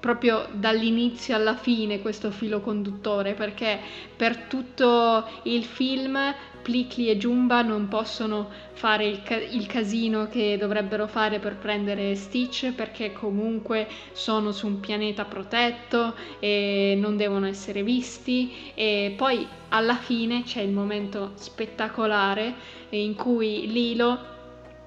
[0.00, 3.78] proprio dall'inizio alla fine questo filo conduttore perché
[4.16, 6.18] per tutto il film
[6.62, 12.14] Plicli e Jumba non possono fare il, ca- il, casino che dovrebbero fare per prendere
[12.14, 18.52] Stitch perché comunque sono su un pianeta protetto e non devono essere visti.
[18.74, 22.54] E poi alla fine c'è il momento spettacolare
[22.90, 24.31] in cui Lilo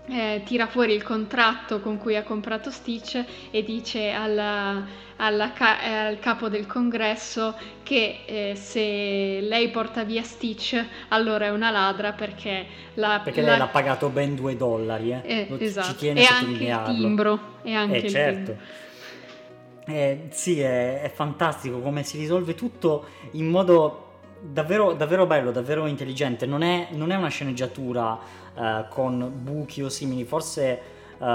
[0.07, 4.85] eh, tira fuori il contratto con cui ha comprato Stitch e dice alla,
[5.15, 11.45] alla ca- eh, al capo del congresso che eh, se lei porta via Stitch allora
[11.45, 13.49] è una ladra perché, la, perché la...
[13.49, 15.21] lei l'ha pagato ben due dollari eh?
[15.23, 15.87] eh esatto.
[15.87, 18.83] ci tiene e anche il timbro e anche eh, certo.
[19.87, 24.05] Eh, sì, è, è fantastico come si risolve tutto in modo
[24.41, 26.45] davvero, davvero bello, davvero intelligente.
[26.45, 28.17] Non è, non è una sceneggiatura
[28.55, 30.79] uh, con buchi o simili, forse
[31.17, 31.25] uh,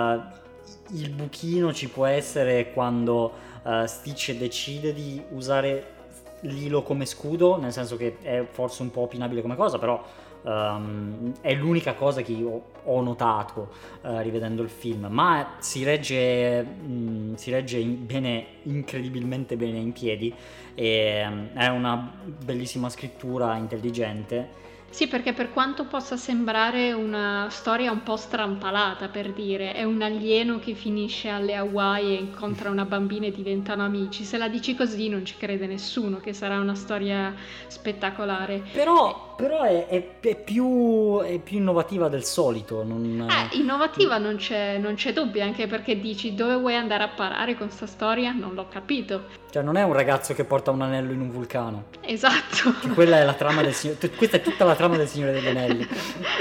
[0.92, 5.98] il buchino ci può essere quando uh, Stitch decide di usare
[6.42, 10.02] Lilo come scudo, nel senso che è forse un po' opinabile come cosa, però
[10.42, 13.68] Um, è l'unica cosa che io ho notato
[14.00, 19.92] uh, rivedendo il film, ma si regge, mh, si regge in, bene, incredibilmente bene in
[19.92, 20.34] piedi
[20.74, 22.10] e um, è una
[22.42, 24.48] bellissima scrittura intelligente
[24.90, 30.02] sì, perché per quanto possa sembrare una storia un po' strampalata, per dire, è un
[30.02, 34.24] alieno che finisce alle Hawaii e incontra una bambina e diventano amici.
[34.24, 37.32] Se la dici così non ci crede nessuno che sarà una storia
[37.68, 38.62] spettacolare.
[38.72, 42.82] Però, però è, è, è, più, è, più, innovativa del solito.
[42.84, 43.26] Non...
[43.28, 47.56] Eh, innovativa non c'è, non c'è dubbio, anche perché dici dove vuoi andare a parare
[47.56, 48.32] con questa storia?
[48.32, 49.24] Non l'ho capito.
[49.50, 51.86] Cioè, non è un ragazzo che porta un anello in un vulcano.
[52.02, 52.74] Esatto.
[52.80, 54.10] Che quella è la trama del Signore.
[54.14, 55.86] Questa è tutta la trama del Signore degli Anelli.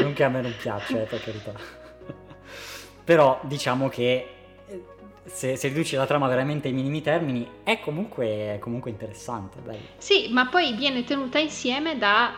[0.01, 1.53] non che a me non piace, eh, per carità.
[3.03, 4.27] Però diciamo che
[4.67, 4.83] eh,
[5.25, 9.59] se, se, riduci la trama veramente ai minimi termini, è comunque, è comunque interessante.
[9.61, 9.79] Bello.
[9.97, 12.31] Sì, ma poi viene tenuta insieme da,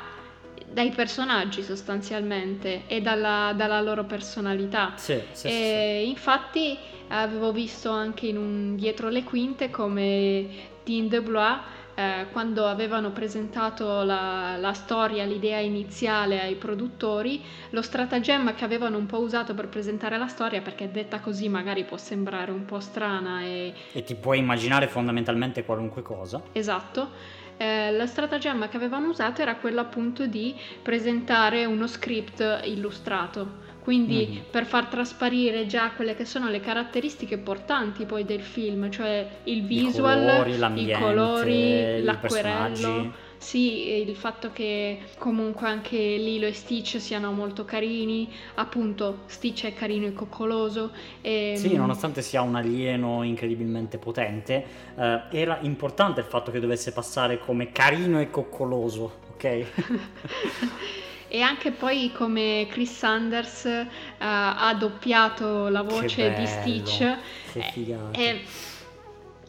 [0.69, 4.93] dai personaggi sostanzialmente e dalla, dalla loro personalità.
[4.95, 6.77] Sì, sì, sì, Infatti
[7.09, 10.47] avevo visto anche in un dietro le quinte come
[10.83, 11.59] Dean DeBlois
[11.95, 17.41] eh, quando avevano presentato la, la, storia, l'idea iniziale ai produttori,
[17.71, 21.83] lo stratagemma che avevano un po' usato per presentare la storia, perché detta così magari
[21.83, 23.73] può sembrare un po' strana e...
[23.91, 26.41] E ti puoi immaginare fondamentalmente qualunque cosa.
[26.53, 27.39] Esatto.
[27.61, 34.27] Eh, lo stratagemma che avevano usato era quello appunto di presentare uno script illustrato quindi
[34.27, 34.41] mm-hmm.
[34.49, 39.63] per far trasparire già quelle che sono le caratteristiche portanti poi del film, cioè il
[39.63, 43.29] visual, I colori, i colori l'acquerello.
[43.41, 49.73] Sì, il fatto che comunque anche Lilo e Stitch siano molto carini, appunto Stitch è
[49.73, 50.91] carino e coccoloso.
[51.21, 51.55] E...
[51.57, 54.63] Sì, nonostante sia un alieno incredibilmente potente,
[54.95, 59.65] eh, era importante il fatto che dovesse passare come carino e coccoloso, ok?
[61.27, 63.85] e anche poi come Chris Sanders uh,
[64.19, 67.17] ha doppiato la voce di Stitch.
[67.53, 68.11] Che figata.
[68.11, 68.39] È,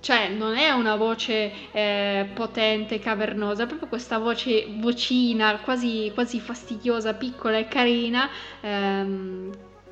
[0.03, 6.41] cioè non è una voce eh, potente, cavernosa, è proprio questa voce vocina, quasi, quasi
[6.41, 8.29] fastidiosa, piccola e carina,
[8.61, 9.51] ehm,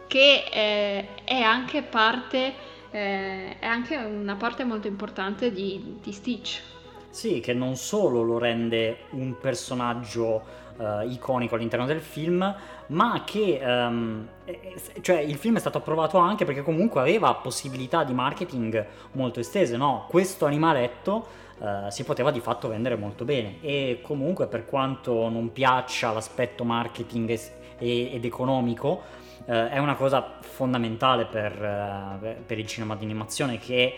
[0.09, 2.55] che è, è, anche parte,
[2.91, 6.61] eh, è anche una parte molto importante di, di Stitch.
[7.09, 10.43] Sì, che non solo lo rende un personaggio
[10.81, 12.55] uh, iconico all'interno del film,
[12.87, 14.27] ma che um,
[15.03, 19.77] cioè, il film è stato approvato anche perché comunque aveva possibilità di marketing molto estese,
[19.77, 20.07] no?
[20.09, 21.27] Questo animaletto
[21.59, 26.65] uh, si poteva di fatto vendere molto bene e comunque per quanto non piaccia l'aspetto
[26.65, 29.03] marketing es- ed economico,
[29.45, 33.97] uh, è una cosa fondamentale per, per il cinema di animazione che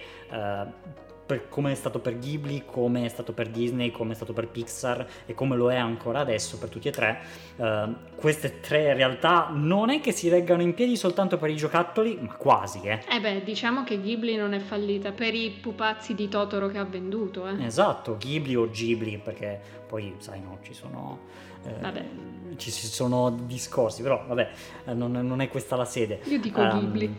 [1.25, 4.49] per, come è stato per Ghibli, come è stato per Disney, come è stato per
[4.49, 7.20] Pixar e come lo è ancora adesso per tutti e tre,
[7.57, 12.18] uh, queste tre realtà non è che si reggano in piedi soltanto per i giocattoli,
[12.20, 13.03] ma quasi, eh.
[13.09, 16.85] Eh beh, diciamo che Ghibli non è fallita per i pupazzi di Totoro che ha
[16.85, 17.64] venduto, eh.
[17.64, 21.51] Esatto, Ghibli o Ghibli, perché poi, sai, no, ci sono...
[21.64, 24.51] Eh, ci sono discorsi, però vabbè,
[24.87, 26.20] eh, non, non, è questa la sede.
[26.25, 27.16] Io dico um, Ghibli.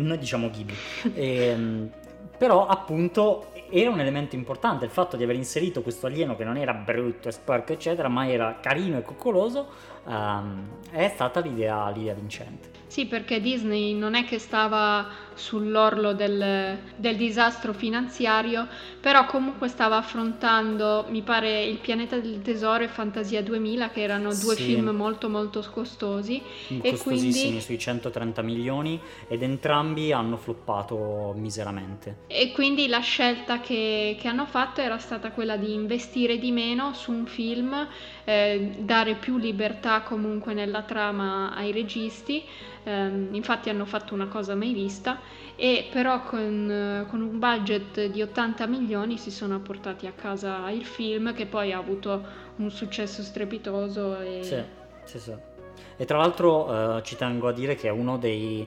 [0.00, 0.74] Noi diciamo Ghibli.
[1.14, 1.90] e, ehm,
[2.40, 6.56] però appunto era un elemento importante il fatto di aver inserito questo alieno che non
[6.56, 9.68] era brutto e sporco eccetera ma era carino e coccoloso
[10.04, 16.76] um, è stata l'idea, l'idea vincente sì, perché Disney non è che stava sull'orlo del,
[16.96, 18.66] del, disastro finanziario,
[19.00, 24.34] però comunque stava affrontando, mi pare, Il pianeta del tesoro e Fantasia 2000, che erano
[24.34, 24.64] due sì.
[24.64, 26.42] film molto molto costosi.
[26.82, 32.16] E quindi, sui 130 milioni, ed entrambi hanno floppato miseramente.
[32.26, 36.92] E quindi la scelta che, che hanno fatto era stata quella di investire di meno
[36.92, 37.86] su un film,
[38.24, 42.44] eh, dare più libertà comunque nella trama ai registi
[42.82, 45.20] Um, infatti hanno fatto una cosa mai vista
[45.54, 50.86] e però con, con, un budget di 80 milioni si sono portati a casa il
[50.86, 52.24] film che poi ha avuto
[52.56, 54.18] un successo strepitoso.
[54.20, 54.42] E...
[54.42, 54.62] Sì,
[55.04, 55.34] sì, sì.
[55.96, 58.66] E tra l'altro uh, ci tengo a dire che è uno dei,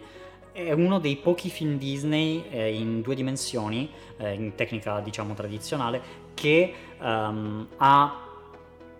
[0.52, 6.02] è uno dei pochi film Disney eh, in due dimensioni, eh, in tecnica diciamo tradizionale,
[6.36, 8.20] che um, ha,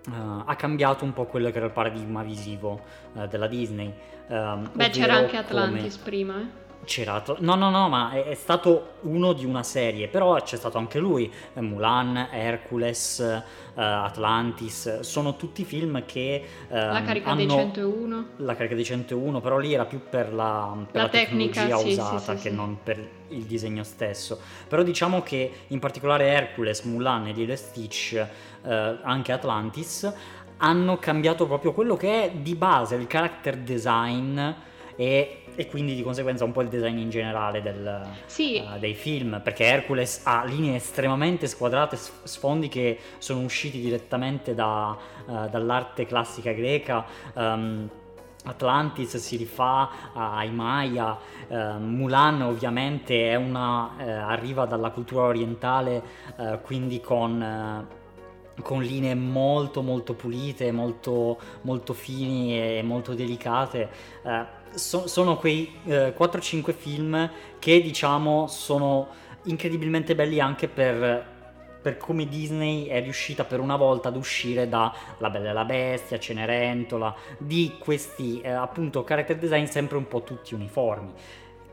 [0.08, 2.82] uh, ha, cambiato un po' quello che era il paradigma visivo
[3.14, 3.94] uh, della Disney.
[4.28, 6.04] Um, Beh, c'era anche Atlantis come...
[6.04, 6.63] prima, eh?
[6.86, 10.78] C'era no, no, no, ma è, è, stato uno di una serie, però c'è stato
[10.78, 16.44] anche lui, eh, Mulan, Hercules, uh, Atlantis, sono tutti film che...
[16.68, 17.38] Um, la carica hanno...
[17.38, 18.26] dei 101.
[18.38, 21.78] La carica dei 101, però lì era più per la, per la, la tecnica, tecnologia
[21.78, 24.40] sì, usata sì, sì, che non per il disegno stesso.
[24.68, 28.28] Però diciamo che in particolare Hercules, Mulan e Lilo Stitch,
[28.62, 28.70] uh,
[29.02, 30.14] anche Atlantis,
[30.58, 34.40] hanno cambiato proprio quello che è di base il character design
[34.96, 38.64] e, e quindi di conseguenza un po' il design in generale del, sì.
[38.64, 44.98] uh, dei film, perché Hercules ha linee estremamente squadrate, sfondi che sono usciti direttamente da,
[45.26, 47.06] uh, dall'arte classica greca.
[47.34, 47.90] Um,
[48.46, 51.18] Atlantis si rifà ai Maya,
[51.48, 53.96] uh, Mulan ovviamente una,
[54.28, 56.04] arriva dalla cultura orientale,
[56.62, 57.88] quindi con
[58.62, 63.90] con linee molto molto pulite, molto, molto fini e molto delicate.
[64.76, 69.08] So, sono quei eh, 4-5 film che diciamo sono
[69.44, 71.26] incredibilmente belli anche per,
[71.82, 75.66] per, come Disney è riuscita per una volta ad uscire da La Bella e la
[75.66, 81.14] Bestia, Cenerentola, di questi eh, appunto character design sempre un po' tutti uniformi.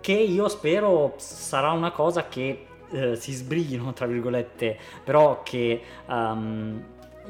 [0.01, 6.83] Che io spero sarà una cosa che eh, si sbrighino, tra virgolette, però che um,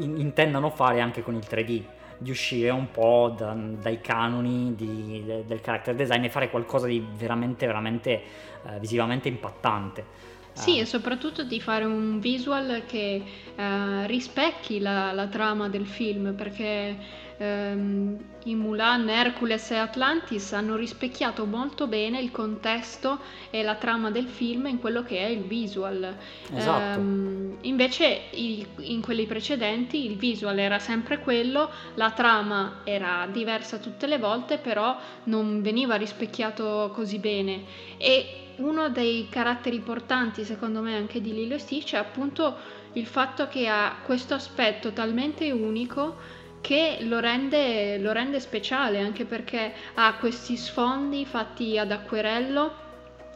[0.02, 1.82] in- intendano fare anche con il 3D
[2.18, 6.86] di uscire un po' da, dai canoni di, de, del character design e fare qualcosa
[6.86, 8.22] di veramente, veramente
[8.62, 10.04] uh, visivamente impattante.
[10.52, 10.80] Sì, uh.
[10.80, 13.22] e soprattutto di fare un visual che
[13.56, 16.94] uh, rispecchi la, la, trama del film, perché
[17.40, 23.18] ehm, i Mulan, Hercules e Atlantis hanno rispecchiato molto bene il contesto
[23.50, 26.16] e la trama del film in quello che è il visual.
[26.54, 27.00] Esatto.
[27.00, 33.78] Ehm, invece il, in quelli precedenti il visual era sempre quello, la trama era diversa
[33.78, 37.64] tutte le volte, però non veniva rispecchiato così bene.
[37.96, 43.06] E uno dei caratteri portanti, secondo me, anche di Lilo e Stitch è appunto il
[43.06, 49.72] fatto che ha questo aspetto talmente unico che lo rende, lo rende speciale anche perché
[49.94, 52.88] ha questi sfondi fatti ad acquerello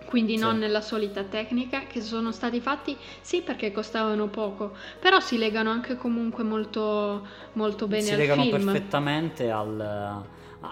[0.05, 0.59] quindi non sì.
[0.61, 5.97] nella solita tecnica, che sono stati fatti sì perché costavano poco, però si legano anche
[5.97, 8.33] comunque molto, molto bene si al film.
[8.33, 10.23] Si legano perfettamente al,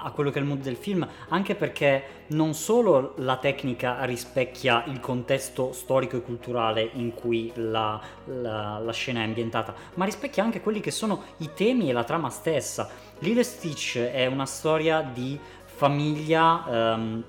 [0.01, 4.85] a quello che è il mood del film, anche perché non solo la tecnica rispecchia
[4.87, 10.43] il contesto storico e culturale in cui la, la, la scena è ambientata, ma rispecchia
[10.43, 12.89] anche quelli che sono i temi e la trama stessa.
[13.19, 17.25] Lilo Stitch è una storia di famiglia, ehm,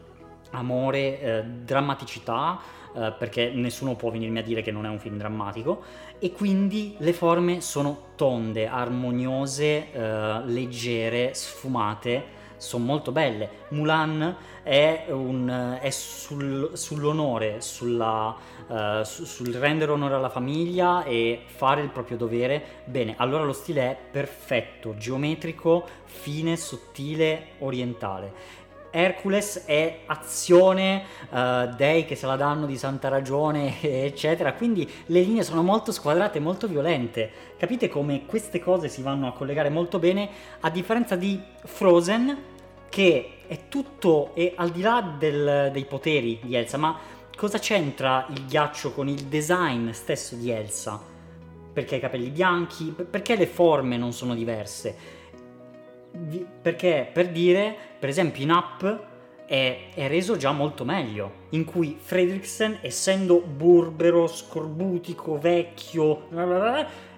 [0.52, 2.60] amore, eh, drammaticità,
[2.96, 5.82] eh, perché nessuno può venirmi a dire che non è un film drammatico,
[6.20, 13.50] e quindi le forme sono tonde, armoniose, eh, leggere, sfumate, sono molto belle.
[13.70, 18.36] Mulan è, un, è sul, sull'onore, sulla,
[18.68, 22.82] uh, su, sul rendere onore alla famiglia e fare il proprio dovere.
[22.86, 28.62] Bene, allora lo stile è perfetto, geometrico, fine, sottile, orientale.
[28.96, 34.54] Hercules è azione, uh, dei che se la danno di santa ragione, eccetera.
[34.54, 37.32] Quindi le linee sono molto squadrate, molto violente.
[37.58, 42.53] Capite come queste cose si vanno a collegare molto bene, a differenza di Frozen,
[42.94, 46.96] che è tutto è al di là del, dei poteri di Elsa, ma
[47.36, 51.02] cosa c'entra il ghiaccio con il design stesso di Elsa?
[51.74, 52.94] Perché i capelli bianchi?
[53.10, 55.22] Perché le forme non sono diverse?
[56.62, 59.04] perché per dire, per esempio in Up
[59.48, 66.28] è, è, reso già molto meglio, in cui Fredriksen, essendo burbero, scorbutico, vecchio,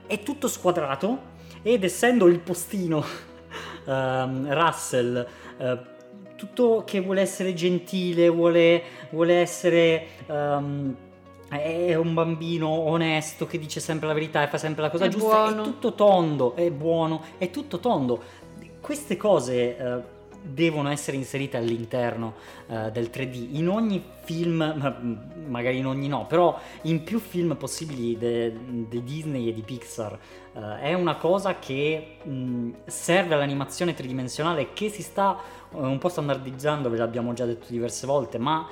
[0.07, 3.33] è tutto squadrato ed essendo il postino
[3.85, 5.27] um, Russell,
[5.57, 5.77] uh,
[6.35, 10.07] tutto che vuole essere gentile, vuole, vuole essere...
[10.27, 10.95] Um,
[11.47, 15.09] è un bambino onesto che dice sempre la verità e fa sempre la cosa è
[15.09, 15.61] giusta, buono.
[15.61, 18.19] è tutto tondo, è buono, è tutto tondo
[18.85, 20.01] queste cose eh,
[20.45, 22.35] devono essere inserite all'interno
[22.67, 25.17] eh, del 3D in ogni film,
[25.47, 30.17] magari in ogni no, però in più film possibili di Disney e di Pixar.
[30.53, 35.37] Eh, è una cosa che mh, serve all'animazione tridimensionale che si sta
[35.73, 38.67] eh, un po' standardizzando, ve l'abbiamo già detto diverse volte, ma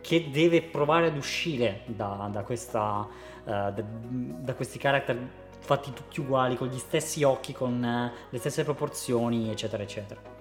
[0.00, 3.06] che deve provare ad uscire da, da, questa,
[3.44, 5.18] uh, da, da questi character
[5.60, 10.39] fatti tutti uguali, con gli stessi occhi, con le stesse proporzioni, eccetera, eccetera.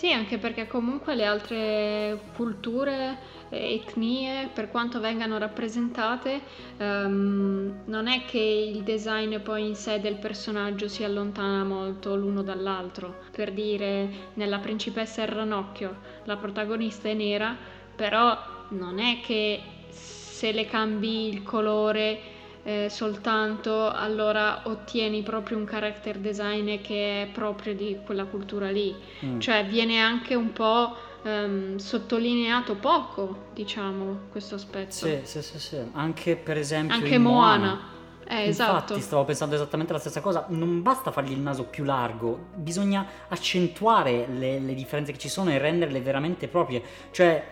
[0.00, 3.18] Sì, anche perché comunque le altre culture,
[3.50, 6.40] etnie, per quanto vengano rappresentate,
[6.78, 12.40] um, non è che il design poi in sé del personaggio si allontana molto l'uno
[12.42, 13.24] dall'altro.
[13.30, 17.54] Per dire, nella principessa il ranocchio, la protagonista è nera,
[17.94, 18.38] però
[18.70, 22.29] non è che se le cambi il colore
[22.62, 28.94] eh, soltanto, allora ottieni proprio un character design che è proprio di quella cultura lì.
[29.24, 29.40] Mm.
[29.40, 34.92] Cioè viene anche un po' ehm, sottolineato poco, diciamo, questo aspetto.
[34.92, 35.78] Sì, sì, sì, sì.
[35.92, 37.58] Anche per esempio Anche Moana.
[37.58, 37.98] Moana.
[38.32, 38.92] Eh, esatto.
[38.92, 43.04] Infatti stavo pensando esattamente la stessa cosa, non basta fargli il naso più largo, bisogna
[43.26, 46.80] accentuare le, le differenze che ci sono e renderle veramente proprie.
[47.10, 47.42] Cioè,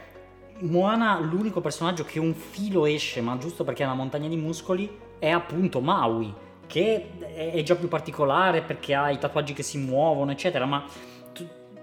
[0.61, 4.90] Moana, l'unico personaggio che un filo esce, ma giusto perché ha una montagna di muscoli,
[5.18, 6.32] è appunto Maui,
[6.66, 10.84] che è già più particolare perché ha i tatuaggi che si muovono, eccetera, ma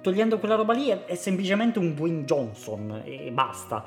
[0.05, 3.84] togliendo quella roba lì è, è, semplicemente un Dwayne Johnson e basta,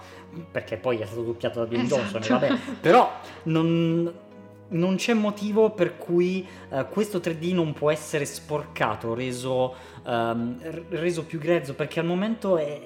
[0.51, 2.19] perché poi è stato doppiato da Dwayne esatto.
[2.19, 3.09] Johnson, vabbè, però
[3.45, 4.13] non,
[4.71, 10.59] non, c'è motivo per cui uh, questo 3D non può essere sporcato, reso, um,
[10.89, 12.81] reso più grezzo, perché al momento è,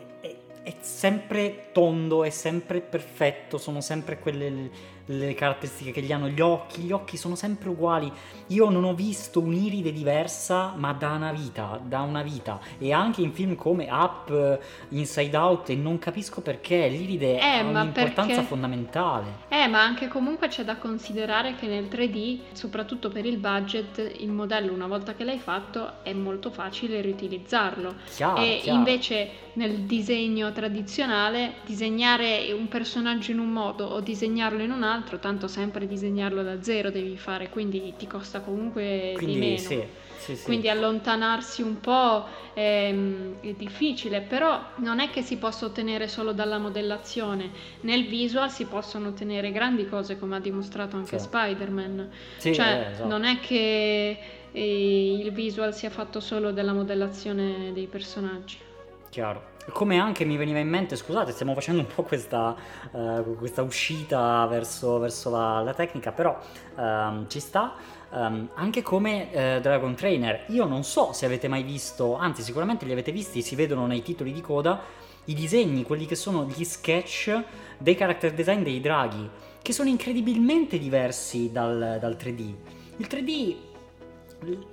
[0.62, 4.70] è, sempre tondo, è sempre perfetto, sono sempre quelle
[5.06, 8.10] le caratteristiche che gli hanno gli occhi, gli occhi sono sempre uguali.
[8.48, 12.60] Io non ho visto un'iride diversa, ma da una vita, da una vita.
[12.78, 14.58] E anche in film come Up,
[14.90, 18.42] Inside Out, e non capisco perché l'iride eh, ha un'importanza perché...
[18.42, 19.26] fondamentale.
[19.48, 24.30] Eh, ma anche comunque c'è da considerare che nel 3D, soprattutto per il budget, il
[24.30, 27.94] modello una volta che l'hai fatto è molto facile riutilizzarlo.
[28.14, 28.78] Chiaro, e chiaro.
[28.78, 34.91] invece nel disegno tradizionale, disegnare un personaggio in un modo o disegnarlo in un altro
[34.92, 39.58] altro, tanto sempre disegnarlo da zero devi fare, quindi ti costa comunque quindi, di meno.
[39.58, 39.82] Sì,
[40.18, 40.44] sì, sì.
[40.44, 42.94] Quindi allontanarsi un po' è,
[43.40, 47.50] è, difficile, però non è che si possa ottenere solo dalla modellazione.
[47.80, 52.10] Nel visual si possono ottenere grandi cose, come ha dimostrato anche Spider-Man.
[52.38, 53.08] cioè, eh, esatto.
[53.08, 54.18] non è che
[54.52, 58.70] eh, il visual sia fatto solo dalla modellazione dei personaggi.
[59.12, 59.50] Chiaro.
[59.72, 62.56] Come anche mi veniva in mente, scusate, stiamo facendo un po' questa,
[62.92, 66.34] uh, questa uscita verso, verso la, la, tecnica, però
[66.76, 67.74] um, ci sta.
[68.08, 72.86] Um, anche come uh, Dragon Trainer, io non so se avete mai visto, anzi sicuramente
[72.86, 74.80] li avete visti, si vedono nei titoli di coda,
[75.26, 77.38] i disegni, quelli che sono gli sketch
[77.76, 79.28] dei character design dei draghi,
[79.60, 82.54] che sono incredibilmente diversi dal, dal 3D.
[82.96, 83.56] Il 3D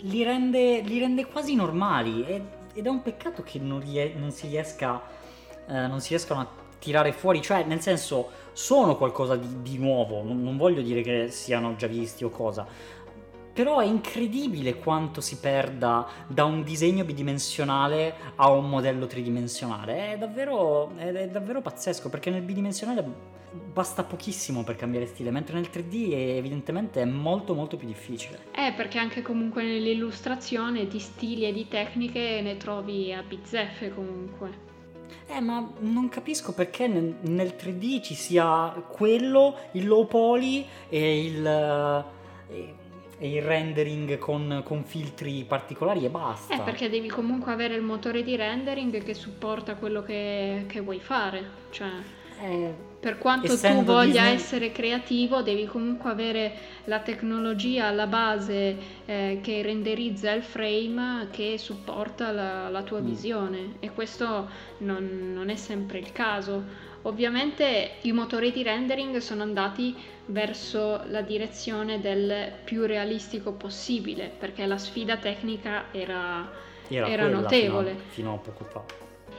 [0.04, 4.32] li rende, li rende quasi normali e ed è un peccato che non, rie- non
[4.32, 5.02] si riesca,
[5.68, 6.48] eh, non si riescano a
[6.80, 11.30] tirare fuori, cioè nel senso sono qualcosa di, di nuovo, non, non voglio dire che
[11.30, 12.66] siano già visti o cosa,
[13.54, 20.14] però è incredibile quanto si perda da un disegno bidimensionale a un modello tridimensionale.
[20.14, 23.04] È davvero, è davvero pazzesco perché nel bidimensionale
[23.52, 28.48] basta pochissimo per cambiare stile, mentre nel 3D evidentemente è molto molto più difficile.
[28.56, 34.68] Eh, perché anche comunque nell'illustrazione di stili e di tecniche ne trovi a bizzeffe comunque.
[35.28, 41.24] Eh, ma non capisco perché nel, nel 3D ci sia quello, il low poly e
[41.26, 42.06] il...
[42.50, 42.74] E
[43.22, 46.56] e il rendering con, con, filtri particolari e basta.
[46.56, 51.02] Eh, perché devi comunque avere il motore di rendering che supporta quello che, che vuoi
[51.02, 51.44] fare.
[51.70, 51.90] Cioè,
[52.42, 54.34] eh, per quanto tu voglia Disney...
[54.34, 56.54] essere creativo, devi comunque avere
[56.86, 58.76] la tecnologia alla base
[59.06, 63.06] eh, che renderizza il frame che supporta la, la tua mm.
[63.06, 63.76] visione.
[63.80, 66.88] E questo non, non è sempre il caso.
[67.04, 69.96] Ovviamente i motori di rendering sono andati
[70.26, 76.52] verso la direzione del più realistico possibile, perché la sfida tecnica era,
[76.90, 77.92] era, era notevole.
[77.92, 78.84] Fino a, fino a poco fa.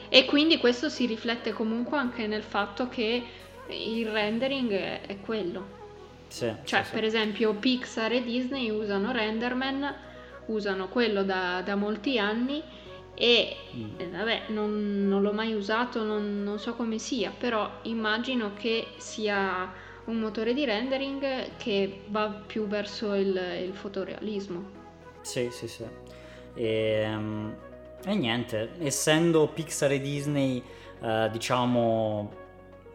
[0.08, 3.22] E quindi questo si riflette comunque anche nel fatto che
[3.70, 5.78] il rendering è quello.
[6.28, 7.06] Sì, cioè, sì, per sì.
[7.06, 9.94] esempio, Pixar e Disney usano Renderman,
[10.46, 12.62] usano quello da, da molti anni
[13.14, 13.88] e mm.
[13.98, 18.86] eh, vabbè, non, non, l'ho mai usato, non, non so come sia, però immagino che
[18.96, 19.70] sia
[20.04, 24.78] un motore di rendering che va più verso il, il fotorealismo.
[25.20, 25.84] Sì, sì, sì.
[26.54, 27.54] E, um,
[28.04, 30.62] e, niente, essendo Pixar e Disney,
[31.00, 32.32] uh, diciamo,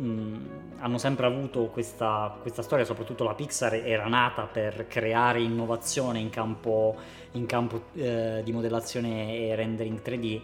[0.02, 0.46] mm,
[0.80, 6.30] hanno sempre avuto questa, questa, storia, soprattutto la Pixar era nata per creare innovazione in
[6.30, 6.96] campo,
[7.32, 10.42] in campo uh, di modellazione e rendering 3D.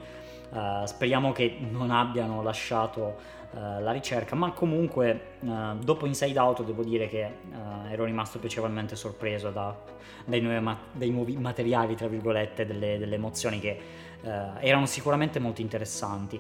[0.52, 3.16] Uh, eh, speriamo che non abbiano lasciato
[3.52, 7.30] uh, la ricerca, ma comunque uh, dopo Inside Out devo dire che
[7.89, 9.74] ero rimasto piacevolmente sorpreso da,
[10.26, 13.80] dai, nuovi, ma- dai, nuovi, materiali, tra virgolette, delle, delle emozioni che
[14.24, 16.39] erano sicuramente molto interessanti.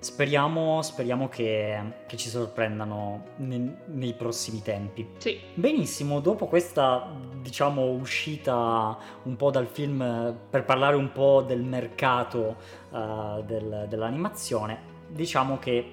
[0.00, 5.06] Speriamo, speriamo che, che, ci sorprendano ne, nei prossimi tempi.
[5.18, 5.38] Sì.
[5.52, 7.06] Benissimo, dopo questa
[7.42, 12.56] diciamo uscita un po' dal film per parlare un po' del mercato
[12.88, 14.78] uh, del, dell'animazione,
[15.08, 15.92] diciamo che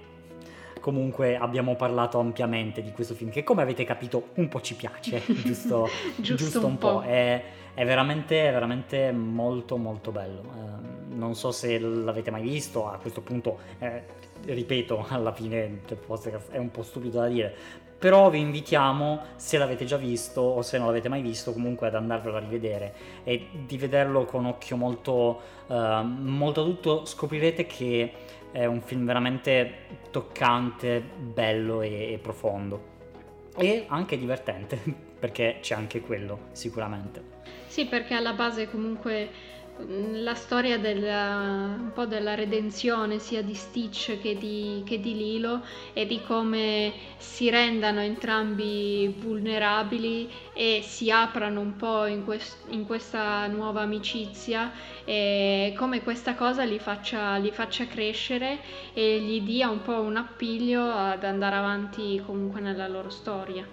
[0.79, 5.21] comunque abbiamo parlato ampiamente di questo film che come avete capito un po' ci piace,
[5.43, 6.99] giusto, giusto, giusto, un po'.
[6.99, 7.01] po'.
[7.01, 7.43] È,
[7.77, 10.41] è, veramente, veramente molto molto bello.
[10.41, 14.03] Eh, non so se l'avete mai visto, a questo punto, eh,
[14.45, 15.81] ripeto, alla fine
[16.49, 17.55] è un po' stupido da dire,
[17.99, 21.93] però vi invitiamo, se l'avete già visto o se non l'avete mai visto, comunque ad
[21.93, 28.11] andarvelo a rivedere e di vederlo con occhio molto, uh, molto adulto, scoprirete che
[28.51, 29.73] è un film veramente
[30.09, 32.95] toccante, bello e, e profondo.
[33.55, 34.79] E anche divertente,
[35.19, 37.35] perché c'è anche quello, sicuramente.
[37.77, 39.29] Sì, perché alla base comunque
[39.79, 45.15] Mm, la storia della, un po' della redenzione sia di Stitch che di, che di,
[45.15, 45.61] Lilo
[45.93, 52.87] e di come si rendano entrambi vulnerabili e si aprano un po' in, quest, in
[52.87, 54.71] questa nuova amicizia
[55.05, 58.57] e come questa cosa li faccia, li faccia crescere
[58.93, 63.63] e gli dia un po' un appiglio ad andare avanti comunque nella loro storia.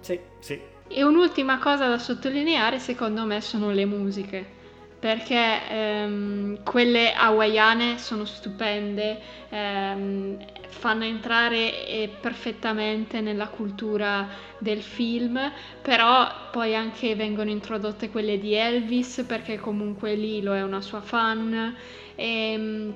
[0.00, 0.74] Sì, sì.
[0.88, 4.54] E un'ultima cosa da sottolineare secondo me sono le musiche
[4.98, 9.20] perché ehm, quelle hawaiane sono stupende,
[9.50, 10.36] ehm,
[10.68, 14.28] fanno entrare eh, perfettamente nella cultura
[14.58, 15.38] del film,
[15.82, 21.76] però poi anche vengono introdotte quelle di Elvis perché comunque Lilo è una sua fan.
[22.14, 22.94] E, ehm,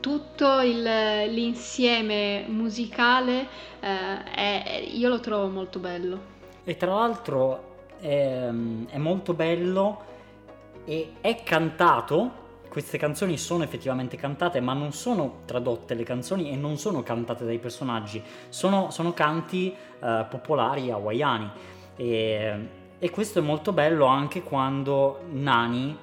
[0.00, 3.46] tutto il, l'insieme musicale
[3.80, 6.33] eh, è, io lo trovo molto bello.
[6.64, 8.48] E tra l'altro è,
[8.88, 10.12] è molto bello
[10.84, 12.42] e è cantato.
[12.68, 17.44] Queste canzoni sono effettivamente cantate, ma non sono tradotte le canzoni e non sono cantate
[17.44, 21.50] dai personaggi, sono, sono canti uh, popolari hawaiani.
[21.94, 25.96] E, e questo è molto bello anche quando Nani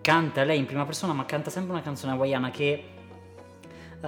[0.00, 2.82] canta lei in prima persona, ma canta sempre una canzone hawaiana che
[4.00, 4.06] uh,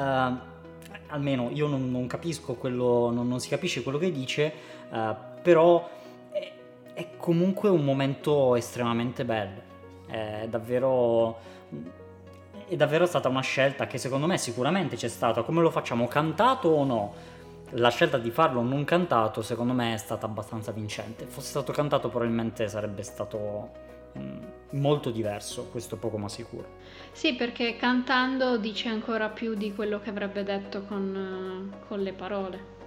[1.09, 4.53] almeno io non, non capisco quello, non, non, si capisce quello che dice,
[4.91, 5.89] uh, però
[6.31, 6.53] è,
[6.95, 9.69] è, comunque un momento estremamente bello.
[10.07, 11.39] È davvero,
[12.67, 15.43] è davvero stata una scelta che secondo me sicuramente c'è stata.
[15.43, 17.15] Come lo facciamo, cantato o no?
[17.75, 21.27] La scelta di farlo non cantato secondo me è stata abbastanza vincente.
[21.27, 23.71] Fosse stato cantato probabilmente sarebbe stato
[24.19, 26.79] mm, molto diverso, questo poco ma sicuro.
[27.13, 32.79] Sì, perché cantando dice ancora più di quello che avrebbe detto con, con le parole.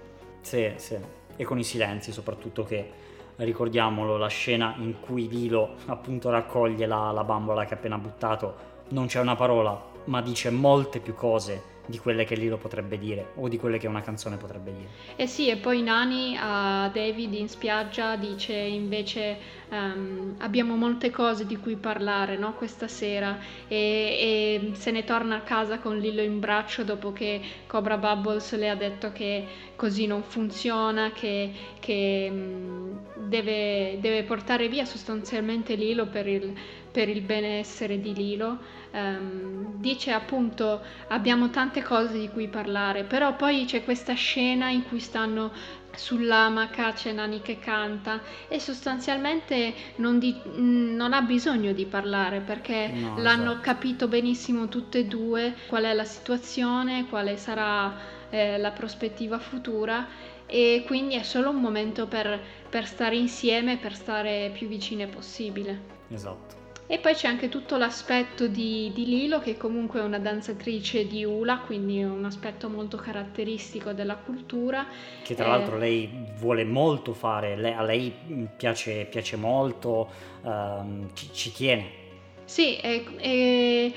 [0.42, 0.98] Sì, sì,
[1.36, 2.90] e con i silenzi soprattutto che
[3.36, 8.72] ricordiamolo la scena in cui Lilo appunto raccoglie la, la bambola che ha appena buttato,
[8.90, 13.32] non c'è una parola, ma dice molte più cose di quelle che Lilo potrebbe dire
[13.36, 14.88] o di quelle che una canzone potrebbe dire.
[15.16, 19.36] Eh sì, e poi Nani a David in spiaggia dice invece
[19.70, 25.36] um, abbiamo molte cose di cui parlare no, questa sera e, e, se ne torna
[25.36, 30.06] a casa con Lilo in braccio dopo che Cobra Bubbles le ha detto che così
[30.06, 36.52] non funziona, che, che um, deve, deve portare via sostanzialmente Lilo per il
[36.94, 38.82] per il benessere di Lilo.
[38.92, 44.84] Um, dice appunto abbiamo tante cose di cui parlare, però poi c'è questa scena in
[44.84, 45.50] cui stanno
[45.92, 52.92] sull'amaca, c'è Nani che canta e sostanzialmente non, di, non ha bisogno di parlare perché
[52.94, 53.60] no, l'hanno esatto.
[53.62, 57.92] capito benissimo tutte e due qual è la situazione, quale sarà
[58.30, 60.06] eh, la prospettiva futura
[60.46, 62.40] e quindi è solo un momento per,
[62.70, 65.92] per stare insieme, per stare più vicine possibile.
[66.10, 66.62] Esatto.
[66.86, 71.24] E poi c'è anche tutto l'aspetto di, di, Lilo, che comunque è una danzatrice di
[71.24, 74.86] Ula, quindi un aspetto molto caratteristico della cultura.
[75.22, 78.12] Che tra eh, l'altro lei vuole molto fare, lei, a lei
[78.54, 80.10] piace, piace molto,
[80.42, 82.02] um, ci, ci, tiene.
[82.44, 83.92] Sì, e, e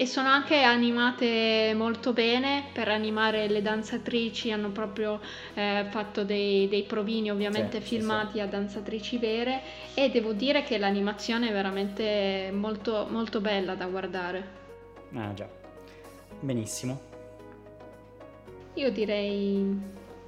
[0.00, 5.20] e sono anche animate molto bene per animare le danzatrici hanno proprio
[5.52, 9.60] eh, fatto dei, dei, provini ovviamente sì, filmati sì, a danzatrici vere
[9.92, 14.48] e devo dire che l'animazione è veramente molto, molto bella da guardare
[15.16, 15.46] ah già
[16.40, 16.98] benissimo
[18.72, 19.78] io direi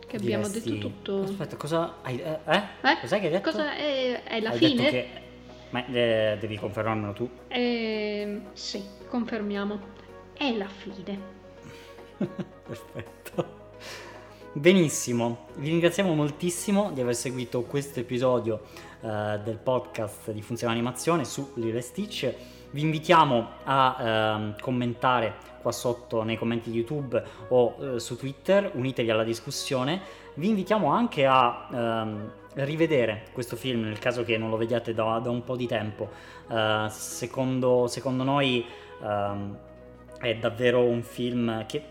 [0.07, 0.71] che abbiamo Diresti...
[0.71, 2.41] detto tutto aspetta cosa hai eh?
[2.45, 2.99] eh?
[3.01, 3.51] cos'è che hai detto?
[3.51, 5.22] Cosa è, è la hai fine?
[5.73, 9.79] Ma eh, devi confermarmelo tu eh, sì confermiamo,
[10.33, 11.19] è la fine.
[12.17, 13.61] Perfetto.
[14.55, 18.63] Benissimo, vi ringraziamo moltissimo di aver seguito questo episodio
[19.01, 22.35] uh, del podcast di Funzione Animazione su Lille Stitch.
[22.71, 28.71] Vi invitiamo a uh, commentare qua sotto nei commenti di YouTube o uh, su Twitter,
[28.75, 30.01] unitevi alla discussione.
[30.35, 35.19] Vi invitiamo anche a ehm, rivedere questo film nel caso che non lo vediate da,
[35.19, 36.09] da un po' di tempo.
[36.89, 38.65] secondo, secondo noi
[39.03, 39.57] Um,
[40.21, 41.83] è davvero un film che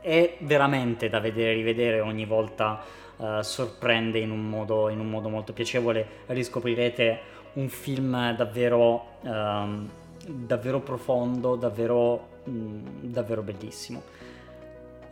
[0.00, 2.82] è veramente da vedere e rivedere ogni volta
[3.16, 7.20] uh, sorprende in un, modo, in un, modo, molto piacevole riscoprirete
[7.54, 9.88] un film davvero, um,
[10.26, 14.02] davvero profondo davvero, mm, davvero bellissimo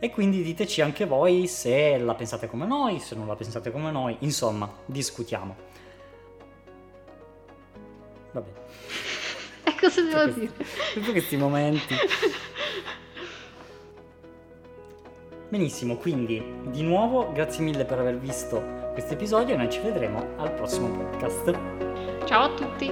[0.05, 3.91] e quindi diteci anche voi se la pensate come noi se non la pensate come
[3.91, 5.55] noi insomma discutiamo
[8.31, 8.63] va bene
[9.79, 10.51] cosa devo dire?
[10.93, 11.95] Tutti questi momenti.
[15.49, 18.61] Benissimo, quindi di nuovo grazie mille per aver visto
[18.93, 21.57] questo episodio e noi ci vedremo al prossimo podcast.
[22.25, 22.91] Ciao a tutti.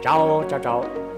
[0.00, 1.09] Ciao, ciao ciao.